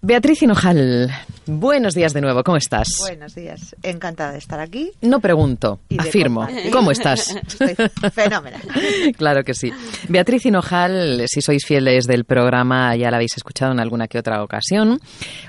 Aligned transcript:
Beatriz 0.00 0.38
Hinojal, 0.42 1.10
buenos 1.48 1.94
días 1.94 2.12
de 2.12 2.20
nuevo, 2.20 2.44
¿cómo 2.44 2.58
estás? 2.58 2.88
Buenos 3.00 3.34
días, 3.34 3.74
encantada 3.82 4.32
de 4.32 4.38
estar 4.38 4.60
aquí. 4.60 4.92
No 5.00 5.20
pregunto, 5.20 5.80
afirmo. 5.98 6.46
¿Cómo 6.70 6.90
estás? 6.90 7.34
Estoy 7.46 7.74
fenomenal. 8.12 8.60
claro 9.16 9.42
que 9.42 9.54
sí. 9.54 9.72
Beatriz 10.08 10.44
Hinojal, 10.44 11.24
si 11.26 11.40
sois 11.40 11.64
fieles 11.64 12.06
del 12.06 12.24
programa, 12.24 12.94
ya 12.96 13.10
la 13.10 13.16
habéis 13.16 13.36
escuchado 13.36 13.72
en 13.72 13.80
alguna 13.80 14.08
que 14.08 14.18
otra 14.18 14.42
ocasión. 14.42 15.00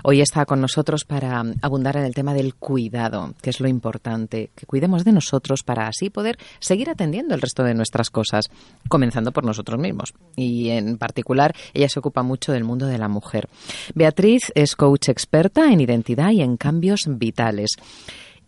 Hoy 0.04 0.22
está 0.22 0.46
con 0.46 0.62
nosotros 0.62 1.04
para 1.04 1.44
abundar 1.62 1.98
en 1.98 2.06
el 2.06 2.16
tema 2.16 2.34
del 2.34 2.56
cuidado, 2.56 3.34
que 3.42 3.50
es 3.50 3.60
lo 3.60 3.68
importante, 3.68 4.52
que 4.56 4.66
cuidemos 4.66 5.04
de 5.04 5.12
nosotros 5.12 5.64
para 5.64 5.88
así 5.88 6.10
poder 6.10 6.38
seguir 6.60 6.90
atendiendo 6.90 7.36
el 7.36 7.42
resto 7.42 7.64
de 7.64 7.74
nuestras 7.74 8.10
cosas, 8.10 8.46
comenzando 8.88 9.32
por 9.32 9.44
nosotros 9.44 9.80
mismos. 9.80 10.14
Y 10.38 10.70
en 10.70 10.98
particular, 10.98 11.54
ella 11.74 11.90
se 11.90 12.00
ocupa 12.00 12.24
mucho 12.24 12.54
del 12.54 12.64
mundo 12.64 12.86
de 12.88 12.98
la 12.98 13.10
mujer. 13.10 13.50
Beatriz 13.96 14.44
es 14.56 14.76
coach 14.78 15.10
experta 15.10 15.66
en 15.72 15.89
identidad 15.94 16.32
y 16.32 16.42
en 16.42 16.58
cambios 16.58 17.06
vitales. 17.08 17.72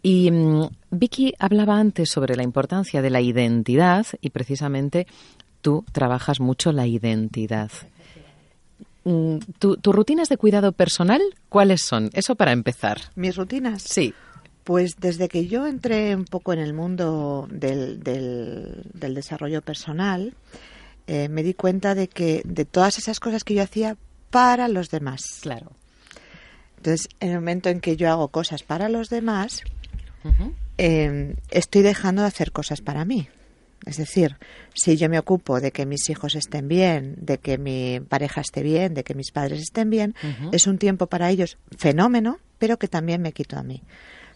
Y 0.03 0.31
mm, 0.31 0.69
Vicky 0.91 1.33
hablaba 1.39 1.77
antes 1.77 2.09
sobre 2.09 2.35
la 2.35 2.43
importancia 2.43 3.01
de 3.01 3.09
la 3.09 3.21
identidad 3.21 4.05
y 4.21 4.31
precisamente 4.31 5.07
tú 5.61 5.85
trabajas 5.91 6.39
mucho 6.39 6.71
la 6.71 6.87
identidad. 6.87 7.71
Mm, 9.03 9.37
¿Tus 9.59 9.95
rutinas 9.95 10.29
de 10.29 10.37
cuidado 10.37 10.71
personal 10.73 11.21
cuáles 11.49 11.81
son? 11.81 12.09
Eso 12.13 12.35
para 12.35 12.51
empezar. 12.51 12.99
¿Mis 13.15 13.35
rutinas? 13.35 13.83
Sí. 13.83 14.13
Pues 14.63 14.97
desde 14.99 15.27
que 15.27 15.47
yo 15.47 15.65
entré 15.65 16.15
un 16.15 16.25
poco 16.25 16.53
en 16.53 16.59
el 16.59 16.73
mundo 16.73 17.47
del, 17.49 18.03
del, 18.03 19.13
desarrollo 19.15 19.63
personal, 19.63 20.35
eh, 21.07 21.29
me 21.29 21.41
di 21.41 21.55
cuenta 21.55 21.95
de 21.95 22.07
que 22.07 22.43
de 22.45 22.65
todas 22.65 22.99
esas 22.99 23.19
cosas 23.19 23.43
que 23.43 23.55
yo 23.55 23.63
hacía 23.63 23.97
para 24.29 24.67
los 24.67 24.89
demás. 24.89 25.39
Claro. 25.41 25.71
Entonces, 26.81 27.09
en 27.19 27.29
el 27.29 27.35
momento 27.35 27.69
en 27.69 27.79
que 27.79 27.95
yo 27.95 28.09
hago 28.09 28.29
cosas 28.29 28.63
para 28.63 28.89
los 28.89 29.09
demás, 29.09 29.61
em, 30.79 31.35
estoy 31.51 31.83
dejando 31.83 32.23
de 32.23 32.27
hacer 32.27 32.51
cosas 32.51 32.81
para 32.81 33.05
mí. 33.05 33.29
Es 33.85 33.97
decir, 33.97 34.37
si 34.73 34.97
yo 34.97 35.07
me 35.07 35.19
ocupo 35.19 35.61
de 35.61 35.71
que 35.71 35.85
mis 35.85 36.09
hijos 36.09 36.33
estén 36.33 36.67
bien, 36.67 37.17
de 37.19 37.37
que 37.37 37.59
mi 37.59 37.99
pareja 37.99 38.41
esté 38.41 38.63
bien, 38.63 38.95
de 38.95 39.03
que 39.03 39.13
mis 39.13 39.29
padres 39.31 39.61
estén 39.61 39.91
bien, 39.91 40.15
es 40.51 40.65
un 40.65 40.79
tiempo 40.79 41.05
para 41.05 41.29
ellos 41.29 41.59
fenómeno, 41.77 42.39
pero 42.57 42.79
que 42.79 42.87
también 42.87 43.21
me 43.21 43.31
quito 43.31 43.59
a 43.59 43.63
mí. 43.63 43.83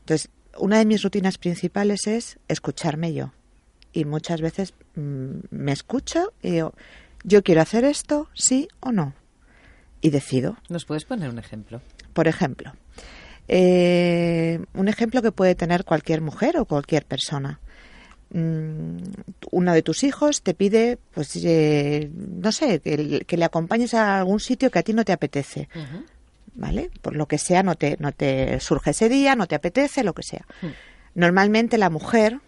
Entonces, 0.01 0.29
una 0.59 0.77
de 0.77 0.85
mis 0.85 1.01
rutinas 1.01 1.39
principales 1.39 2.05
es 2.05 2.37
escucharme 2.47 3.11
yo. 3.11 3.33
Y 3.91 4.05
muchas 4.05 4.39
veces 4.39 4.75
mm, 4.95 5.37
me 5.49 5.71
escucho 5.71 6.31
y 6.43 6.51
digo, 6.51 6.75
yo 7.23 7.41
quiero 7.41 7.61
hacer 7.61 7.85
esto, 7.85 8.29
sí 8.35 8.67
o 8.81 8.91
no 8.91 9.15
y 10.05 10.11
decido. 10.11 10.55
¿Nos 10.69 10.85
puedes 10.85 11.03
poner 11.03 11.31
un 11.31 11.39
ejemplo? 11.39 11.81
Por 12.13 12.27
ejemplo, 12.27 12.73
eh, 13.47 14.59
un 14.75 14.87
ejemplo 14.87 15.23
que 15.23 15.31
puede 15.31 15.55
tener 15.55 15.83
cualquier 15.83 16.21
mujer 16.21 16.59
o 16.59 16.65
cualquier 16.65 17.05
persona. 17.05 17.59
Mm, 18.29 18.97
uno 19.49 19.73
de 19.73 19.81
tus 19.81 20.03
hijos 20.03 20.43
te 20.43 20.53
pide, 20.53 20.99
pues, 21.11 21.35
eh, 21.43 22.11
no 22.13 22.51
sé, 22.51 22.81
que, 22.81 23.37
le 23.37 23.45
acompañes 23.45 23.95
a 23.95 24.19
algún 24.19 24.39
sitio 24.39 24.69
que 24.69 24.77
a 24.77 24.83
ti 24.83 24.93
no 24.93 25.03
te 25.03 25.11
apetece. 25.11 25.69
¿Vale? 26.53 26.91
Por 27.01 27.15
lo 27.15 27.25
que 27.25 27.39
sea, 27.39 27.63
no 27.63 27.73
te, 27.73 27.97
no 27.99 28.11
te 28.11 28.59
surge 28.59 28.91
ese 28.91 29.09
día, 29.09 29.35
no 29.35 29.47
te 29.47 29.55
apetece, 29.55 30.03
lo 30.03 30.13
que 30.13 30.21
sea. 30.21 30.45
Normalmente 31.15 31.79
la 31.79 31.89
mujer 31.89 32.41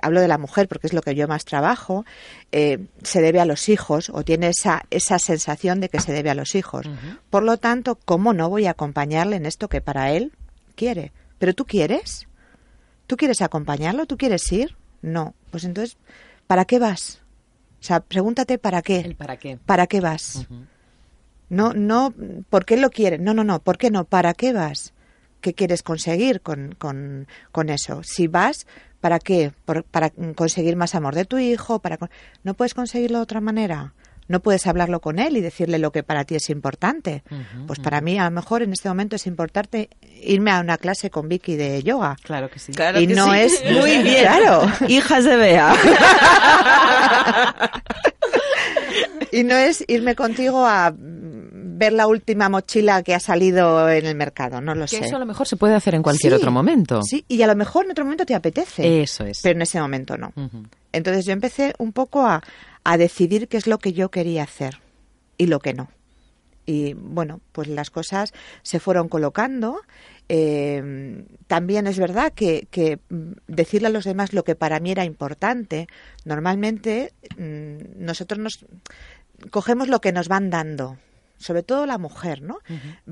hablo 0.00 0.20
de 0.20 0.28
la 0.28 0.38
mujer 0.38 0.68
porque 0.68 0.86
es 0.86 0.92
lo 0.92 1.02
que 1.02 1.14
yo 1.14 1.28
más 1.28 1.44
trabajo, 1.44 2.04
eh, 2.50 2.86
se 3.02 3.20
debe 3.20 3.40
a 3.40 3.44
los 3.44 3.68
hijos 3.68 4.10
o 4.10 4.22
tiene 4.24 4.48
esa, 4.48 4.84
esa 4.90 5.18
sensación 5.18 5.80
de 5.80 5.88
que 5.88 6.00
se 6.00 6.12
debe 6.12 6.30
a 6.30 6.34
los 6.34 6.54
hijos. 6.54 6.86
Por 7.28 7.42
lo 7.42 7.58
tanto, 7.58 7.98
¿cómo 8.04 8.32
no 8.32 8.48
voy 8.48 8.66
a 8.66 8.70
acompañarle 8.70 9.36
en 9.36 9.46
esto 9.46 9.68
que 9.68 9.80
para 9.80 10.12
él 10.12 10.32
quiere? 10.74 11.12
¿Pero 11.38 11.54
tú 11.54 11.66
quieres? 11.66 12.26
¿Tú 13.06 13.16
quieres 13.16 13.42
acompañarlo? 13.42 14.06
¿Tú 14.06 14.16
quieres 14.16 14.50
ir? 14.52 14.76
No. 15.02 15.34
Pues 15.50 15.64
entonces, 15.64 15.98
¿para 16.46 16.64
qué 16.64 16.78
vas? 16.78 17.20
O 17.80 17.84
sea, 17.84 18.00
pregúntate 18.00 18.58
para 18.58 18.80
qué. 18.80 19.14
para 19.18 19.36
qué? 19.36 19.58
¿Para 19.58 19.86
qué 19.86 20.00
vas? 20.00 20.46
No, 21.48 21.74
no, 21.74 22.14
¿por 22.48 22.64
qué 22.64 22.76
lo 22.76 22.90
quieres? 22.90 23.20
No, 23.20 23.34
no, 23.34 23.44
no, 23.44 23.60
¿por 23.60 23.76
qué 23.76 23.90
no? 23.90 24.04
¿Para 24.04 24.32
qué 24.32 24.52
vas? 24.52 24.94
¿Qué 25.42 25.52
quieres 25.52 25.82
conseguir 25.82 26.40
con, 26.40 26.74
con, 26.78 27.26
con 27.52 27.68
eso? 27.68 28.02
Si 28.02 28.28
vas 28.28 28.66
¿Para 29.02 29.18
qué? 29.18 29.52
para 29.90 30.10
conseguir 30.36 30.76
más 30.76 30.94
amor 30.94 31.16
de 31.16 31.24
tu 31.24 31.36
hijo, 31.36 31.80
para 31.80 31.98
no 32.44 32.54
puedes 32.54 32.72
conseguirlo 32.72 33.18
de 33.18 33.24
otra 33.24 33.40
manera. 33.40 33.94
No 34.28 34.40
puedes 34.40 34.68
hablarlo 34.68 35.00
con 35.00 35.18
él 35.18 35.36
y 35.36 35.40
decirle 35.40 35.80
lo 35.80 35.90
que 35.90 36.04
para 36.04 36.24
ti 36.24 36.36
es 36.36 36.48
importante. 36.50 37.24
pues 37.66 37.80
para 37.80 38.00
mí 38.00 38.16
a 38.18 38.24
lo 38.26 38.30
mejor 38.30 38.62
en 38.62 38.72
este 38.72 38.88
momento 38.88 39.16
es 39.16 39.26
importante 39.26 39.90
irme 40.22 40.52
a 40.52 40.60
una 40.60 40.78
clase 40.78 41.10
con 41.10 41.28
Vicky 41.28 41.56
de 41.56 41.82
yoga. 41.82 42.16
Claro 42.22 42.48
que 42.48 42.60
sí. 42.60 42.70
y 43.00 43.08
no 43.08 43.34
es 43.34 43.60
muy 43.72 43.98
bien. 44.04 44.22
Claro. 44.22 44.70
Hijas 44.86 45.24
de 45.24 45.36
Bea. 45.36 45.74
y 49.32 49.42
no 49.42 49.56
es 49.56 49.84
irme 49.88 50.14
contigo 50.14 50.64
a 50.64 50.94
ver 51.82 51.92
la 51.92 52.06
última 52.06 52.48
mochila 52.48 53.02
que 53.02 53.12
ha 53.12 53.18
salido 53.18 53.90
en 53.90 54.06
el 54.06 54.14
mercado, 54.14 54.60
no 54.60 54.76
lo 54.76 54.82
que 54.82 54.98
sé. 54.98 55.04
Eso 55.04 55.16
a 55.16 55.18
lo 55.18 55.26
mejor 55.26 55.48
se 55.48 55.56
puede 55.56 55.74
hacer 55.74 55.96
en 55.96 56.02
cualquier 56.02 56.32
otro 56.34 56.52
momento. 56.52 57.02
Sí, 57.02 57.24
y 57.26 57.42
a 57.42 57.48
lo 57.48 57.56
mejor 57.56 57.86
en 57.86 57.90
otro 57.90 58.04
momento 58.04 58.24
te 58.24 58.36
apetece. 58.36 59.02
Eso 59.02 59.24
es. 59.24 59.40
Pero 59.42 59.56
en 59.56 59.62
ese 59.62 59.80
momento 59.80 60.16
no. 60.16 60.32
Entonces 60.92 61.24
yo 61.24 61.32
empecé 61.32 61.74
un 61.78 61.92
poco 61.92 62.24
a, 62.24 62.40
a 62.84 62.96
decidir 62.96 63.48
qué 63.48 63.56
es 63.56 63.66
lo 63.66 63.78
que 63.78 63.92
yo 63.92 64.10
quería 64.10 64.44
hacer 64.44 64.80
y 65.38 65.46
lo 65.46 65.58
que 65.58 65.74
no. 65.74 65.88
Y 66.66 66.94
bueno, 66.94 67.40
pues 67.50 67.66
las 67.66 67.90
cosas 67.90 68.32
se 68.62 68.78
fueron 68.78 69.08
colocando. 69.08 69.80
Eh, 70.28 71.24
también 71.48 71.88
es 71.88 71.98
verdad 71.98 72.32
que, 72.32 72.68
que, 72.70 73.00
decirle 73.48 73.88
a 73.88 73.90
los 73.90 74.04
demás 74.04 74.32
lo 74.32 74.44
que 74.44 74.54
para 74.54 74.78
mí 74.78 74.92
era 74.92 75.04
importante, 75.04 75.88
normalmente 76.24 77.12
mm, 77.36 78.04
nosotros 78.04 78.38
nos 78.38 78.64
cogemos 79.50 79.88
lo 79.88 80.00
que 80.00 80.12
nos 80.12 80.28
van 80.28 80.48
dando 80.48 80.96
sobre 81.42 81.62
todo 81.62 81.86
la 81.86 81.98
mujer, 81.98 82.40
¿no? 82.42 82.58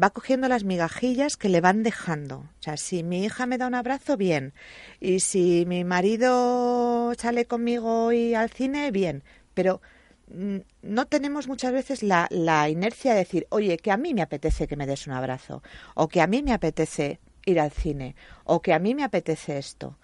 Va 0.01 0.11
cogiendo 0.11 0.49
las 0.49 0.65
migajillas 0.65 1.37
que 1.37 1.49
le 1.49 1.61
van 1.61 1.83
dejando. 1.83 2.39
O 2.39 2.63
sea, 2.63 2.77
si 2.77 3.03
mi 3.03 3.25
hija 3.25 3.47
me 3.47 3.59
da 3.59 3.67
un 3.67 3.75
abrazo, 3.75 4.17
bien. 4.17 4.55
Y 5.01 5.21
si 5.21 5.65
mi 5.67 5.85
marido 5.85 7.13
sale 7.19 7.45
conmigo 7.47 8.13
y 8.13 8.35
al 8.35 8.51
cine, 8.51 8.91
bien. 8.91 9.25
Pero 9.55 9.81
mm, 10.29 10.59
no 10.83 11.07
tenemos 11.07 11.49
muchas 11.49 11.73
veces 11.73 12.03
la, 12.03 12.29
la 12.31 12.69
inercia 12.69 13.13
de 13.13 13.19
decir, 13.19 13.47
oye, 13.51 13.77
que 13.77 13.91
a 13.91 13.97
mí 13.97 14.15
me 14.15 14.23
apetece 14.23 14.67
que 14.67 14.77
me 14.77 14.87
des 14.87 15.07
un 15.07 15.13
abrazo, 15.13 15.63
o 15.95 16.09
que 16.09 16.21
a 16.21 16.27
mí 16.27 16.43
me 16.43 16.53
apetece 16.53 17.21
ir 17.47 17.61
al 17.61 17.71
cine, 17.71 18.15
o 18.45 18.63
que 18.63 18.73
a 18.73 18.79
mí 18.79 18.95
me 18.95 19.05
apetece 19.05 19.59
esto. 19.59 19.99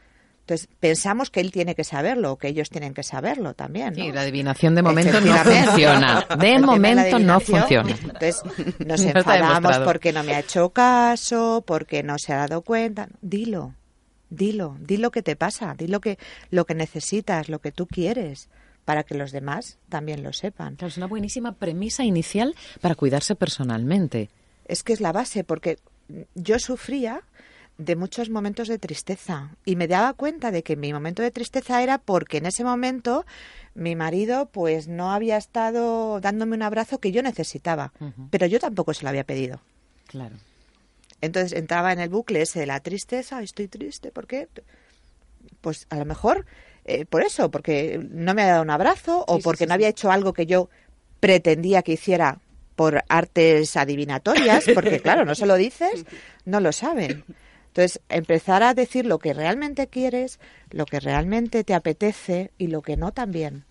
Entonces, 0.47 0.69
pensamos 0.79 1.29
que 1.31 1.41
él 1.41 1.51
tiene 1.51 1.75
que 1.75 1.83
saberlo 1.83 2.31
o 2.31 2.37
que 2.39 2.47
ellos 2.47 2.71
tienen 2.71 2.95
que 2.95 3.03
saberlo 3.03 3.55
también. 3.55 3.95
¿no? 3.95 4.05
Sí, 4.05 4.12
la 4.12 4.21
adivinación 4.21 4.77
de 4.77 4.83
momento 4.83 5.21
no 5.21 5.37
funciona. 5.39 6.25
De 6.39 6.59
momento 6.61 7.19
no 7.19 7.41
funciona. 7.41 7.91
Entonces, 7.91 8.43
nos 8.87 9.01
enfadamos 9.01 9.79
porque 9.79 10.12
no 10.12 10.23
me 10.23 10.37
ha 10.37 10.39
hecho 10.39 10.71
caso, 10.71 11.65
porque 11.67 12.05
no 12.05 12.17
se 12.19 12.33
ha 12.33 12.37
dado 12.37 12.62
cuenta. 12.62 13.09
Dilo, 13.23 13.75
dilo, 14.31 14.77
di 14.79 14.99
lo 14.99 15.11
que 15.11 15.23
te 15.23 15.34
pasa, 15.34 15.75
di 15.77 15.89
lo 15.89 16.01
que, 16.01 16.17
lo 16.51 16.65
que 16.65 16.77
necesitas, 16.77 17.49
lo 17.49 17.59
que 17.59 17.73
tú 17.73 17.89
quieres 17.89 18.49
para 18.84 19.03
que 19.03 19.17
los 19.17 19.33
demás 19.33 19.78
también 19.89 20.23
lo 20.23 20.33
sepan. 20.33 20.77
es 20.81 20.97
una 20.97 21.07
buenísima 21.07 21.57
premisa 21.57 22.05
inicial 22.05 22.55
para 22.81 22.95
cuidarse 22.95 23.34
personalmente. 23.34 24.31
Es 24.65 24.84
que 24.84 24.93
es 24.93 25.01
la 25.01 25.11
base, 25.11 25.43
porque 25.43 25.78
yo 26.37 26.61
sufría 26.61 27.23
de 27.78 27.97
muchos 27.97 28.31
momentos 28.31 28.69
de 28.69 28.78
tristeza 28.78 29.50
y 29.64 29.76
me 29.76 29.87
daba 29.87 30.14
cuenta 30.14 30.50
de 30.50 30.62
que 30.62 30.76
mi 30.76 30.92
momento 30.92 31.22
de 31.22 31.31
tristeza 31.31 31.82
era 31.82 31.98
porque 31.98 32.38
en 32.38 32.47
ese 32.47 32.64
momento 32.64 33.26
mi 33.75 33.94
marido 33.97 34.47
pues 34.47 34.88
no 34.88 35.12
había 35.12 35.37
estado 35.37 36.20
dándome 36.20 36.56
un 36.56 36.62
abrazo 36.62 36.98
que 36.98 37.12
yo 37.12 37.22
necesitaba, 37.22 37.92
pero 38.31 38.47
yo 38.47 38.59
tampoco 38.59 38.94
se 38.94 39.03
lo 39.03 39.10
había 39.10 39.25
pedido. 39.25 39.60
Claro. 40.06 40.36
Entonces 41.21 41.53
entraba 41.53 41.92
en 41.92 42.01
el 42.01 42.09
bucle 42.09 42.42
ese 42.42 42.60
de 42.60 42.66
la 42.66 42.80
tristeza, 42.80 43.42
estoy 43.42 43.68
triste, 43.68 44.10
¿por 44.10 44.27
qué? 44.27 44.48
Pues 45.60 45.86
a 45.91 45.97
lo 45.97 46.04
mejor 46.04 46.47
eh, 46.84 47.04
por 47.04 47.22
eso, 47.22 47.51
porque 47.51 48.01
no 48.10 48.33
me 48.33 48.42
ha 48.42 48.47
dado 48.47 48.62
un 48.62 48.71
abrazo 48.71 49.24
o 49.27 49.39
porque 49.41 49.66
no 49.66 49.74
había 49.74 49.89
hecho 49.89 50.10
algo 50.10 50.33
que 50.33 50.47
yo 50.47 50.71
pretendía 51.21 51.83
que 51.83 51.92
hiciera 51.92 52.39
por 52.77 53.03
artes 53.09 53.77
adivinatorias, 53.77 54.66
porque 54.72 55.01
claro, 55.03 55.24
no 55.24 55.34
se 55.34 55.47
lo 55.47 55.56
dices, 55.56 56.04
no 56.45 56.60
lo 56.60 56.72
saben. 56.72 57.24
Entonces, 57.77 58.01
empezar 58.09 58.63
a 58.63 58.73
decir 58.73 59.05
lo 59.05 59.19
que 59.19 59.34
realmente 59.34 59.87
quieres, 59.89 60.41
lo 60.71 60.87
que 60.87 60.99
realmente 60.99 61.63
te 61.63 61.75
apetece 61.75 62.51
y 62.57 62.69
lo 62.69 62.81
que 62.81 62.97
no 62.97 63.13
también. 63.13 63.65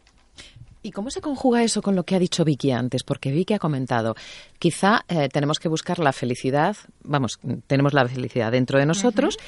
¿Y 0.83 0.91
cómo 0.91 1.09
se 1.09 1.21
conjuga 1.21 1.63
eso 1.63 1.81
con 1.81 1.95
lo 1.95 2.03
que 2.03 2.13
ha 2.13 2.19
dicho 2.19 2.45
Vicky 2.45 2.69
antes? 2.69 3.01
Porque 3.01 3.31
Vicky 3.31 3.55
ha 3.55 3.59
comentado, 3.59 4.15
quizá 4.59 5.03
eh, 5.07 5.27
tenemos 5.29 5.57
que 5.57 5.69
buscar 5.69 5.97
la 5.97 6.13
felicidad, 6.13 6.77
vamos, 7.01 7.39
tenemos 7.65 7.95
la 7.95 8.07
felicidad 8.07 8.51
dentro 8.51 8.77
de 8.77 8.85
nosotros 8.85 9.39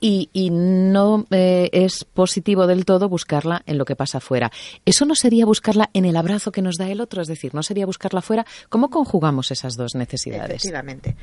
y, 0.00 0.28
y 0.32 0.50
no 0.50 1.24
eh, 1.30 1.70
es 1.70 2.04
positivo 2.04 2.66
del 2.66 2.86
todo 2.86 3.08
buscarla 3.08 3.62
en 3.64 3.78
lo 3.78 3.84
que 3.84 3.94
pasa 3.94 4.18
afuera. 4.18 4.50
¿Eso 4.84 5.04
no 5.04 5.14
sería 5.14 5.46
buscarla 5.46 5.90
en 5.92 6.04
el 6.04 6.16
abrazo 6.16 6.50
que 6.50 6.62
nos 6.62 6.78
da 6.78 6.90
el 6.90 7.00
otro? 7.00 7.22
Es 7.22 7.28
decir, 7.28 7.54
¿no 7.54 7.62
sería 7.62 7.86
buscarla 7.86 8.18
afuera? 8.18 8.44
¿Cómo 8.70 8.90
conjugamos 8.90 9.52
esas 9.52 9.76
dos 9.76 9.94
necesidades? 9.94 10.64
Efectivamente. 10.64 11.14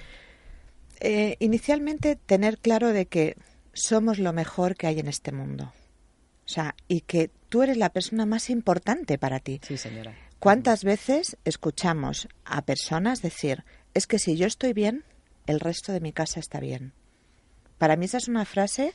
Eh, 1.04 1.36
inicialmente, 1.40 2.16
tener 2.16 2.60
claro 2.60 2.94
de 2.94 3.08
que 3.08 3.36
somos 3.74 4.20
lo 4.20 4.34
mejor 4.34 4.76
que 4.76 4.86
hay 4.86 5.00
en 5.00 5.08
este 5.08 5.32
mundo. 5.32 5.74
O 6.46 6.48
sea, 6.48 6.76
y 6.88 7.02
que 7.02 7.32
tú 7.50 7.64
eres 7.64 7.78
la 7.78 7.90
persona 7.90 8.28
más 8.28 8.52
importante 8.52 9.18
para 9.18 9.40
ti. 9.40 9.60
Sí, 9.64 9.78
señora. 9.78 10.14
¿Cuántas 10.38 10.84
veces 10.84 11.38
escuchamos 11.44 12.28
a 12.46 12.62
personas 12.66 13.24
decir, 13.24 13.64
es 13.96 14.06
que 14.06 14.20
si 14.20 14.38
yo 14.38 14.46
estoy 14.46 14.74
bien, 14.74 15.04
el 15.48 15.60
resto 15.60 15.92
de 15.92 16.02
mi 16.02 16.14
casa 16.14 16.40
está 16.40 16.60
bien? 16.60 16.94
Para 17.80 17.96
mí 17.96 18.06
esa 18.06 18.18
es 18.18 18.28
una 18.28 18.46
frase 18.46 18.94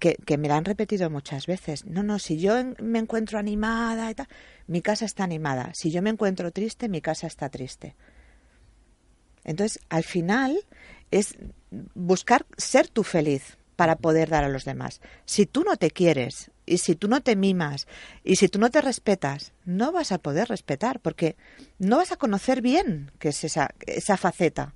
que, 0.00 0.16
que 0.16 0.38
me 0.38 0.48
la 0.48 0.56
han 0.56 0.64
repetido 0.64 1.08
muchas 1.08 1.46
veces. 1.46 1.84
No, 1.84 2.02
no, 2.02 2.18
si 2.18 2.40
yo 2.40 2.54
me 2.80 2.98
encuentro 2.98 3.38
animada 3.38 4.10
y 4.10 4.14
tal, 4.16 4.26
mi 4.66 4.82
casa 4.82 5.04
está 5.04 5.22
animada. 5.22 5.70
Si 5.72 5.92
yo 5.92 6.02
me 6.02 6.10
encuentro 6.10 6.50
triste, 6.50 6.88
mi 6.88 7.00
casa 7.00 7.28
está 7.28 7.48
triste. 7.48 7.94
Entonces, 9.44 9.80
al 9.88 10.04
final 10.04 10.58
es 11.10 11.36
buscar 11.94 12.46
ser 12.56 12.88
tú 12.88 13.02
feliz 13.02 13.58
para 13.76 13.96
poder 13.96 14.28
dar 14.28 14.42
a 14.42 14.48
los 14.48 14.64
demás. 14.64 15.00
Si 15.24 15.46
tú 15.46 15.62
no 15.62 15.76
te 15.76 15.90
quieres 15.90 16.50
y 16.66 16.78
si 16.78 16.96
tú 16.96 17.06
no 17.06 17.20
te 17.20 17.36
mimas 17.36 17.86
y 18.24 18.36
si 18.36 18.48
tú 18.48 18.58
no 18.58 18.70
te 18.70 18.80
respetas, 18.80 19.52
no 19.64 19.92
vas 19.92 20.10
a 20.10 20.18
poder 20.18 20.48
respetar 20.48 20.98
porque 20.98 21.36
no 21.78 21.98
vas 21.98 22.10
a 22.10 22.16
conocer 22.16 22.60
bien 22.60 23.12
qué 23.20 23.28
es 23.28 23.44
esa, 23.44 23.70
esa 23.86 24.16
faceta. 24.16 24.74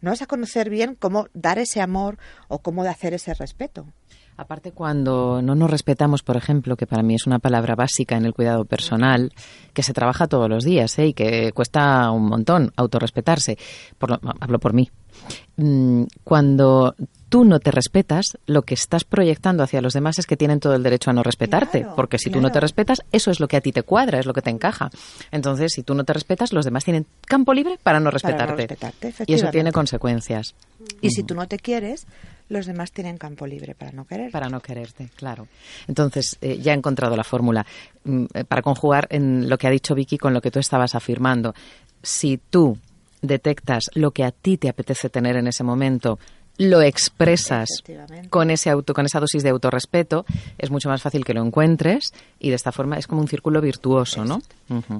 No 0.00 0.10
vas 0.10 0.20
a 0.20 0.26
conocer 0.26 0.68
bien 0.68 0.96
cómo 0.96 1.28
dar 1.32 1.58
ese 1.58 1.80
amor 1.80 2.18
o 2.48 2.58
cómo 2.58 2.82
hacer 2.82 3.14
ese 3.14 3.34
respeto. 3.34 3.86
Aparte, 4.36 4.72
cuando 4.72 5.40
no 5.42 5.54
nos 5.54 5.70
respetamos, 5.70 6.22
por 6.22 6.36
ejemplo, 6.36 6.76
que 6.76 6.86
para 6.88 7.02
mí 7.02 7.14
es 7.14 7.26
una 7.26 7.38
palabra 7.38 7.76
básica 7.76 8.16
en 8.16 8.24
el 8.24 8.34
cuidado 8.34 8.64
personal, 8.64 9.32
que 9.72 9.82
se 9.84 9.92
trabaja 9.92 10.26
todos 10.26 10.48
los 10.48 10.64
días 10.64 10.98
¿eh? 10.98 11.06
y 11.08 11.14
que 11.14 11.52
cuesta 11.52 12.10
un 12.10 12.26
montón 12.26 12.72
autorrespetarse, 12.76 13.56
por 13.98 14.10
lo- 14.10 14.20
hablo 14.40 14.58
por 14.58 14.72
mí. 14.72 14.90
Mm, 15.56 16.04
Cuando 16.24 16.96
tú 17.28 17.44
no 17.44 17.60
te 17.60 17.70
respetas, 17.70 18.36
lo 18.46 18.62
que 18.62 18.74
estás 18.74 19.04
proyectando 19.04 19.62
hacia 19.62 19.80
los 19.80 19.92
demás 19.92 20.18
es 20.18 20.26
que 20.26 20.36
tienen 20.36 20.58
todo 20.60 20.74
el 20.74 20.82
derecho 20.82 21.10
a 21.10 21.12
no 21.12 21.22
respetarte, 21.22 21.80
Claro, 21.80 21.94
porque 21.96 22.18
si 22.18 22.30
tú 22.30 22.40
no 22.40 22.50
te 22.50 22.58
respetas, 22.60 23.02
eso 23.12 23.30
es 23.30 23.38
lo 23.40 23.46
que 23.48 23.56
a 23.56 23.60
ti 23.60 23.70
te 23.72 23.82
cuadra, 23.84 24.18
es 24.18 24.26
lo 24.26 24.32
que 24.32 24.42
te 24.42 24.50
encaja. 24.50 24.90
Entonces, 25.30 25.72
si 25.72 25.82
tú 25.84 25.94
no 25.94 26.02
te 26.04 26.12
respetas, 26.12 26.52
los 26.52 26.64
demás 26.64 26.84
tienen 26.84 27.06
campo 27.26 27.54
libre 27.54 27.78
para 27.82 28.00
no 28.00 28.10
Para 28.10 28.46
no 28.46 28.56
respetarte. 28.56 28.76
y 29.26 29.34
eso 29.34 29.48
tiene 29.50 29.70
consecuencias. 29.72 30.54
Y 31.00 31.10
si 31.10 31.22
tú 31.22 31.34
no 31.34 31.46
te 31.48 31.58
quieres, 31.58 32.06
los 32.48 32.66
demás 32.66 32.92
tienen 32.92 33.16
campo 33.16 33.46
libre 33.46 33.74
para 33.74 33.92
no 33.92 34.04
querer. 34.06 34.30
Para 34.30 34.48
no 34.48 34.60
quererte, 34.60 35.08
claro. 35.16 35.48
Entonces, 35.88 36.36
eh, 36.40 36.58
ya 36.60 36.72
he 36.72 36.76
encontrado 36.76 37.16
la 37.16 37.24
fórmula 37.24 37.64
mm, 38.04 38.24
eh, 38.34 38.44
para 38.44 38.62
conjugar 38.62 39.06
en 39.10 39.48
lo 39.48 39.58
que 39.58 39.66
ha 39.66 39.70
dicho 39.70 39.94
Vicky 39.94 40.18
con 40.18 40.34
lo 40.34 40.40
que 40.40 40.50
tú 40.50 40.58
estabas 40.58 40.94
afirmando. 40.94 41.54
Si 42.02 42.38
tú 42.50 42.78
detectas 43.22 43.84
lo 43.94 44.10
que 44.10 44.24
a 44.24 44.30
ti 44.30 44.58
te 44.58 44.68
apetece 44.68 45.08
tener 45.08 45.36
en 45.36 45.46
ese 45.46 45.64
momento, 45.64 46.18
lo 46.58 46.82
expresas 46.82 47.68
con 48.30 48.50
ese 48.50 48.70
auto, 48.70 48.94
con 48.94 49.06
esa 49.06 49.18
dosis 49.20 49.42
de 49.42 49.48
autorrespeto, 49.50 50.24
es 50.58 50.70
mucho 50.70 50.88
más 50.88 51.02
fácil 51.02 51.24
que 51.24 51.34
lo 51.34 51.42
encuentres 51.44 52.12
y 52.38 52.50
de 52.50 52.56
esta 52.56 52.70
forma 52.70 52.96
es 52.98 53.06
como 53.06 53.22
un 53.22 53.28
círculo 53.28 53.60
virtuoso, 53.60 54.24
¿no? 54.24 54.40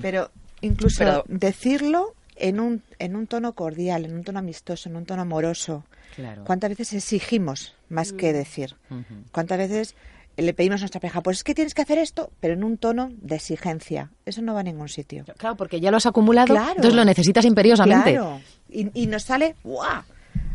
Pero 0.00 0.30
incluso 0.62 0.96
Pero- 0.98 1.24
decirlo 1.28 2.14
en 2.36 2.60
un, 2.60 2.82
en 2.98 3.16
un 3.16 3.26
tono 3.26 3.52
cordial, 3.54 4.04
en 4.04 4.14
un 4.14 4.24
tono 4.24 4.38
amistoso, 4.38 4.88
en 4.88 4.96
un 4.96 5.04
tono 5.06 5.22
amoroso. 5.22 5.84
Claro. 6.16 6.44
¿Cuántas 6.44 6.70
veces 6.70 6.92
exigimos 6.92 7.74
más 7.88 8.12
que 8.12 8.32
decir? 8.32 8.74
Ujú. 8.90 9.02
¿Cuántas 9.32 9.58
veces 9.58 9.94
le 10.36 10.52
pedimos 10.54 10.80
a 10.80 10.84
nuestra 10.84 11.00
pareja, 11.00 11.22
pues 11.22 11.38
es 11.38 11.44
que 11.44 11.54
tienes 11.54 11.74
que 11.74 11.82
hacer 11.82 11.98
esto, 11.98 12.30
pero 12.40 12.54
en 12.54 12.64
un 12.64 12.76
tono 12.78 13.10
de 13.20 13.36
exigencia? 13.36 14.10
Eso 14.26 14.42
no 14.42 14.54
va 14.54 14.60
a 14.60 14.64
ningún 14.64 14.88
sitio. 14.88 15.24
Claro, 15.38 15.56
porque 15.56 15.80
ya 15.80 15.90
lo 15.90 15.96
has 15.96 16.06
acumulado, 16.06 16.54
Claro. 16.54 16.70
entonces 16.70 16.94
lo 16.94 17.04
necesitas 17.04 17.44
imperiosamente. 17.44 18.12
Claro. 18.12 18.40
Y, 18.68 18.90
y 19.02 19.06
nos 19.06 19.22
sale 19.24 19.54
¡guau! 19.62 20.02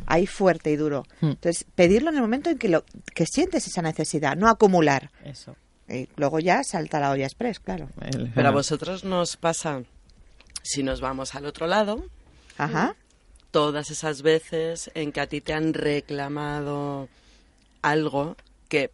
ahí 0.06 0.25
fuerte 0.28 0.72
y 0.72 0.75
duro. 0.75 1.06
Hmm. 1.22 1.28
Entonces, 1.30 1.66
pedirlo 1.75 2.10
en 2.10 2.16
el 2.16 2.22
momento 2.22 2.50
en 2.50 2.58
que, 2.58 2.68
lo, 2.68 2.84
que 3.14 3.25
sientes 3.25 3.68
esa 3.68 3.82
necesidad, 3.82 4.36
no 4.36 4.50
acumular. 4.50 5.12
Eso. 5.24 5.56
Y 5.88 6.10
luego 6.18 6.40
ya 6.40 6.64
salta 6.64 7.00
la 7.00 7.12
olla 7.12 7.25
express, 7.25 7.60
claro. 7.60 7.90
El- 8.02 8.32
Pero 8.34 8.48
a 8.48 8.52
vosotros 8.52 9.04
nos 9.04 9.38
pasa, 9.38 9.82
si 10.62 10.84
nos 10.84 11.02
vamos 11.02 11.36
al 11.36 11.46
otro 11.46 11.68
lado, 11.68 12.06
Ajá. 12.58 12.96
todas 13.52 13.92
esas 13.92 14.22
veces 14.22 14.92
en 14.94 15.12
que 15.12 15.22
a 15.22 15.28
ti 15.28 15.42
te 15.42 15.54
han 15.54 15.74
reclamado 15.74 17.10
algo 17.82 18.36
que, 18.68 18.92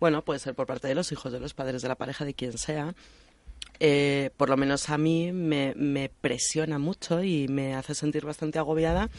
bueno, 0.00 0.22
puede 0.22 0.40
ser 0.40 0.54
por 0.54 0.66
parte 0.66 0.88
de 0.88 0.94
los 0.94 1.12
hijos, 1.12 1.32
de 1.32 1.40
los 1.40 1.54
padres, 1.54 1.82
de 1.82 1.88
la 1.88 1.94
pareja, 1.94 2.24
de 2.24 2.34
quien 2.34 2.58
sea, 2.58 2.94
eh, 3.80 4.30
por 4.36 4.48
lo 4.48 4.56
menos 4.56 4.88
a 4.90 4.98
mí 4.98 5.32
me, 5.32 5.74
me 5.76 6.08
presiona 6.08 6.78
mucho 6.78 7.22
y 7.22 7.48
me 7.48 7.74
hace 7.74 7.94
sentir 7.94 8.24
bastante 8.24 8.58
agobiada 8.58 9.10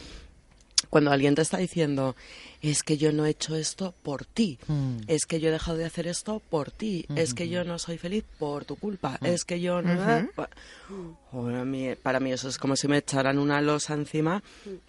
cuando 0.90 1.10
alguien 1.10 1.34
te 1.34 1.42
está 1.42 1.58
diciendo, 1.58 2.16
es 2.62 2.82
que 2.82 2.96
yo 2.96 3.12
no 3.12 3.26
he 3.26 3.30
hecho 3.30 3.54
esto 3.56 3.94
por 4.02 4.24
ti, 4.24 4.58
Mm. 4.66 4.98
es 5.06 5.26
que 5.26 5.40
yo 5.40 5.48
he 5.48 5.52
dejado 5.52 5.76
de 5.76 5.84
hacer 5.84 6.06
esto 6.06 6.40
por 6.50 6.70
ti, 6.70 7.06
es 7.16 7.34
que 7.34 7.48
yo 7.48 7.64
no 7.64 7.78
soy 7.78 7.98
feliz 7.98 8.24
por 8.38 8.64
tu 8.64 8.76
culpa, 8.76 9.18
es 9.22 9.44
que 9.44 9.60
yo 9.60 9.82
no... 9.82 9.94
Mí- 11.64 11.94
para 12.02 12.20
mí 12.20 12.32
eso 12.32 12.48
es 12.48 12.58
como 12.58 12.76
si 12.76 12.88
me 12.88 12.98
echaran 12.98 13.38
una 13.38 13.60
losa 13.60 13.94
encima 13.94 14.42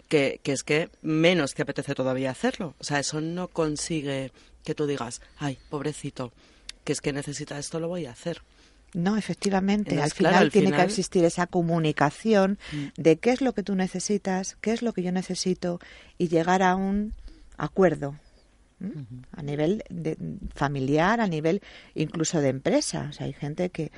que, 0.08 0.40
que 0.44 0.52
es 0.54 0.64
que 0.64 0.90
menos 1.02 1.54
te 1.54 1.64
apetece 1.64 1.94
todavía 1.96 2.32
hacerlo. 2.32 2.76
O 2.80 2.84
sea, 2.84 3.00
eso 3.00 3.20
no 3.22 3.48
consigue 3.50 4.32
que 4.64 4.76
tú 4.76 4.86
digas, 4.86 5.22
ay, 5.38 5.58
pobrecito, 5.70 6.32
que 6.84 6.94
es 6.94 7.02
que 7.02 7.12
necesita 7.14 7.58
esto, 7.60 7.80
lo 7.80 7.88
voy 7.88 8.06
a 8.06 8.12
hacer. 8.12 8.42
No, 8.94 9.18
efectivamente. 9.18 9.92
Entonces, 9.92 10.12
al 10.14 10.18
claro, 10.18 10.34
final 10.36 10.46
al 10.46 10.52
tiene 10.52 10.68
final- 10.68 10.80
que 10.82 10.86
existir 10.88 11.26
esa 11.26 11.46
comunicación 11.48 12.58
de 12.98 13.18
qué 13.18 13.32
es 13.32 13.42
lo 13.42 13.54
que 13.54 13.64
tú 13.64 13.76
necesitas, 13.76 14.58
qué 14.62 14.72
es 14.72 14.82
lo 14.82 14.94
que 14.94 15.04
yo 15.04 15.12
necesito 15.12 15.80
y 16.18 16.30
llegar 16.30 16.64
a 16.64 16.76
un 16.76 17.14
acuerdo. 17.58 18.16
¿m? 18.80 18.94
A 19.36 19.42
nivel 19.44 19.84
de- 19.90 20.18
familiar, 20.54 21.20
a 21.20 21.28
nivel 21.28 21.62
incluso 21.96 22.40
de 22.42 22.50
empresa. 22.50 23.08
O 23.10 23.14
sea, 23.14 23.26
hay 23.26 23.34
gente 23.34 23.70
que, 23.72 23.92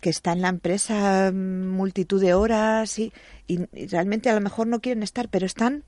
que 0.00 0.10
está 0.10 0.32
en 0.32 0.40
la 0.42 0.48
empresa 0.48 1.30
mm, 1.32 1.68
multitud 1.68 2.20
de 2.20 2.34
horas 2.34 2.98
y, 2.98 3.12
y- 3.46 3.60
y 3.72 3.86
realmente 3.86 4.28
a 4.30 4.34
lo 4.34 4.40
mejor 4.40 4.66
no 4.66 4.80
quieren 4.80 5.02
estar, 5.02 5.28
pero 5.28 5.46
están 5.46 5.84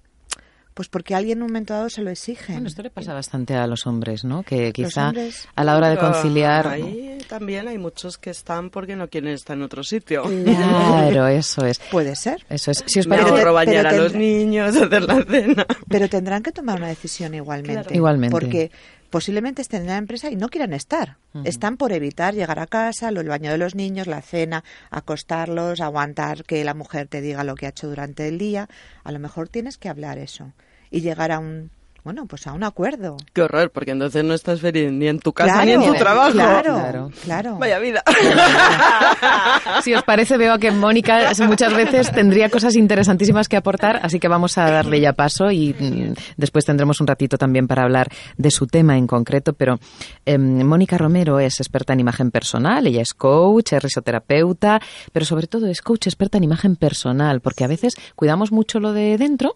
pues 0.78 0.88
porque 0.88 1.16
alguien 1.16 1.38
en 1.38 1.42
un 1.42 1.48
momento 1.48 1.74
dado 1.74 1.90
se 1.90 2.02
lo 2.02 2.10
exige. 2.10 2.52
Bueno, 2.52 2.68
esto 2.68 2.84
le 2.84 2.90
pasa 2.90 3.12
bastante 3.12 3.56
a 3.56 3.66
los 3.66 3.84
hombres, 3.88 4.22
¿no? 4.22 4.44
Que 4.44 4.72
quizá 4.72 5.08
hombres- 5.08 5.48
a 5.56 5.64
la 5.64 5.76
hora 5.76 5.88
de 5.88 5.96
Pero 5.96 6.12
conciliar... 6.12 6.68
Ahí 6.68 7.18
también 7.28 7.66
hay 7.66 7.78
muchos 7.78 8.16
que 8.16 8.30
están 8.30 8.70
porque 8.70 8.94
no 8.94 9.08
quieren 9.08 9.32
estar 9.32 9.56
en 9.56 9.64
otro 9.64 9.82
sitio. 9.82 10.22
Claro, 10.22 11.26
eso 11.26 11.66
es. 11.66 11.80
Puede 11.90 12.14
ser. 12.14 12.46
Eso 12.48 12.70
es. 12.70 12.84
Si 12.86 13.00
os 13.00 13.08
Me 13.08 13.16
parece, 13.16 13.34
pero 13.36 13.52
bañar 13.52 13.88
a 13.88 13.92
los 13.96 14.14
niños, 14.14 14.76
hacer 14.76 15.02
la 15.02 15.24
cena. 15.24 15.66
Pero 15.88 16.08
tendrán 16.08 16.44
que 16.44 16.52
tomar 16.52 16.78
una 16.78 16.86
decisión 16.86 17.34
igualmente. 17.34 17.72
Claro. 17.82 17.96
Igualmente. 17.96 18.30
Porque 18.30 18.70
posiblemente 19.10 19.62
estén 19.62 19.80
en 19.82 19.88
la 19.88 19.96
empresa 19.96 20.30
y 20.30 20.36
no 20.36 20.48
quieran 20.48 20.72
estar. 20.74 21.16
Están 21.44 21.76
por 21.76 21.92
evitar 21.92 22.34
llegar 22.34 22.60
a 22.60 22.68
casa, 22.68 23.10
lo- 23.10 23.20
el 23.20 23.28
baño 23.28 23.50
de 23.50 23.58
los 23.58 23.74
niños, 23.74 24.06
la 24.06 24.22
cena, 24.22 24.62
acostarlos, 24.90 25.80
aguantar 25.80 26.44
que 26.44 26.62
la 26.64 26.74
mujer 26.74 27.08
te 27.08 27.20
diga 27.20 27.42
lo 27.42 27.56
que 27.56 27.66
ha 27.66 27.70
hecho 27.70 27.88
durante 27.88 28.28
el 28.28 28.38
día. 28.38 28.68
A 29.02 29.10
lo 29.10 29.18
mejor 29.18 29.48
tienes 29.48 29.76
que 29.76 29.88
hablar 29.88 30.18
eso 30.18 30.52
y 30.90 31.00
llegar 31.00 31.32
a 31.32 31.38
un, 31.38 31.70
bueno, 32.04 32.24
pues 32.26 32.46
a 32.46 32.52
un 32.52 32.64
acuerdo. 32.64 33.16
Qué 33.34 33.42
horror, 33.42 33.70
porque 33.70 33.90
entonces 33.90 34.24
no 34.24 34.32
estás 34.32 34.60
feliz 34.60 34.90
ni 34.90 35.08
en 35.08 35.18
tu 35.18 35.32
casa 35.32 35.52
claro, 35.62 35.66
ni 35.66 35.72
en 35.86 35.92
tu 35.92 35.98
trabajo. 35.98 36.32
Claro, 36.32 36.74
Claro. 36.74 37.10
claro. 37.24 37.56
Vaya 37.58 37.78
vida. 37.78 38.02
si 39.82 39.94
os 39.94 40.02
parece, 40.04 40.36
veo 40.38 40.58
que 40.58 40.70
Mónica 40.70 41.32
muchas 41.46 41.74
veces 41.74 42.10
tendría 42.12 42.48
cosas 42.48 42.76
interesantísimas 42.76 43.48
que 43.48 43.56
aportar, 43.56 44.00
así 44.02 44.18
que 44.18 44.28
vamos 44.28 44.56
a 44.58 44.70
darle 44.70 45.00
ya 45.00 45.12
paso 45.12 45.50
y 45.50 45.74
mm, 45.78 46.14
después 46.36 46.64
tendremos 46.64 47.00
un 47.00 47.06
ratito 47.06 47.36
también 47.36 47.66
para 47.66 47.82
hablar 47.82 48.08
de 48.36 48.50
su 48.50 48.66
tema 48.66 48.96
en 48.96 49.06
concreto. 49.06 49.52
Pero 49.52 49.78
em, 50.24 50.64
Mónica 50.66 50.96
Romero 50.98 51.40
es 51.40 51.60
experta 51.60 51.92
en 51.92 52.00
imagen 52.00 52.30
personal, 52.30 52.86
ella 52.86 53.02
es 53.02 53.12
coach, 53.12 53.72
es 53.74 53.82
risoterapeuta, 53.82 54.80
pero 55.12 55.26
sobre 55.26 55.46
todo 55.46 55.66
es 55.66 55.82
coach 55.82 56.06
experta 56.06 56.38
en 56.38 56.44
imagen 56.44 56.76
personal, 56.76 57.40
porque 57.40 57.64
a 57.64 57.68
veces 57.68 57.94
cuidamos 58.14 58.50
mucho 58.52 58.80
lo 58.80 58.92
de 58.92 59.18
dentro. 59.18 59.54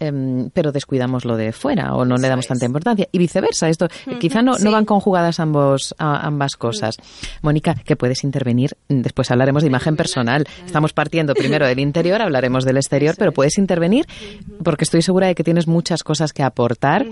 Em, 0.00 0.50
pero 0.50 0.72
descuidamos 0.72 1.24
lo 1.24 1.36
de 1.36 1.52
fuera 1.52 1.94
o 1.94 2.04
no 2.04 2.16
le 2.16 2.28
damos 2.28 2.46
tanta 2.46 2.66
importancia. 2.66 3.06
Y 3.12 3.18
viceversa 3.18 3.68
esto 3.68 3.86
quizá 4.18 4.42
no, 4.42 4.58
no 4.58 4.70
van 4.72 4.84
conjugadas 4.84 5.38
ambos 5.40 5.94
a- 5.98 6.26
ambas 6.26 6.56
cosas. 6.56 6.96
Mónica 7.42 7.74
que 7.74 7.96
puedes 7.96 8.24
intervenir 8.24 8.76
después 8.88 9.30
hablaremos 9.30 9.62
de 9.62 9.68
imagen 9.68 9.96
personal. 9.96 10.46
estamos 10.66 10.92
partiendo 10.92 11.34
primero 11.34 11.66
del 11.66 11.78
interior 11.78 12.20
hablaremos 12.22 12.64
del 12.64 12.76
exterior 12.78 13.14
pero 13.18 13.32
puedes 13.32 13.58
intervenir 13.58 14.06
porque 14.64 14.84
estoy 14.84 15.02
segura 15.02 15.26
de 15.28 15.34
que 15.34 15.44
tienes 15.44 15.66
muchas 15.66 16.02
cosas 16.02 16.32
que 16.32 16.42
aportar 16.42 17.06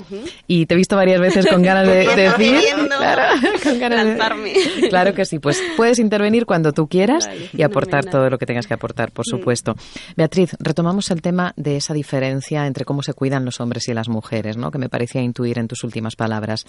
y 0.47 0.66
te 0.66 0.75
he 0.75 0.76
visto 0.76 0.97
varias 0.97 1.21
veces 1.21 1.47
con 1.47 1.62
ganas 1.62 1.87
de, 1.87 2.07
de 2.16 2.23
decir 2.30 2.54
claro, 2.97 3.23
con 3.62 3.78
ganas 3.78 4.07
de- 4.07 4.88
claro 4.88 5.14
que 5.14 5.25
sí 5.25 5.38
pues 5.38 5.61
puedes 5.76 5.99
intervenir 5.99 6.47
cuando 6.47 6.73
tú 6.73 6.88
quieras 6.88 7.26
Vale, 7.26 7.50
y 7.52 7.62
aportar 7.62 8.02
fenomenal. 8.04 8.11
todo 8.12 8.30
lo 8.30 8.38
que 8.38 8.47
tengas 8.47 8.66
que 8.66 8.75
aportar 8.75 9.11
por 9.12 9.25
supuesto. 9.26 9.75
Beatriz 10.16 10.57
retomamos 10.59 11.11
el 11.11 11.23
tema 11.23 11.52
de 11.57 11.76
esa 11.76 11.95
diferencia 11.95 12.66
entre 12.66 12.77
entre 12.78 12.85
cómo 12.85 13.02
se 13.02 13.12
cuidan 13.12 13.44
los 13.44 13.61
hombres 13.61 13.88
y 13.88 13.94
las 13.94 14.08
mujeres, 14.08 14.56
¿no? 14.56 14.70
Que 14.70 14.78
me 14.78 14.88
parecía 14.88 15.20
intuir 15.20 15.58
en 15.58 15.66
tus 15.66 15.82
últimas 15.82 16.14
palabras. 16.14 16.64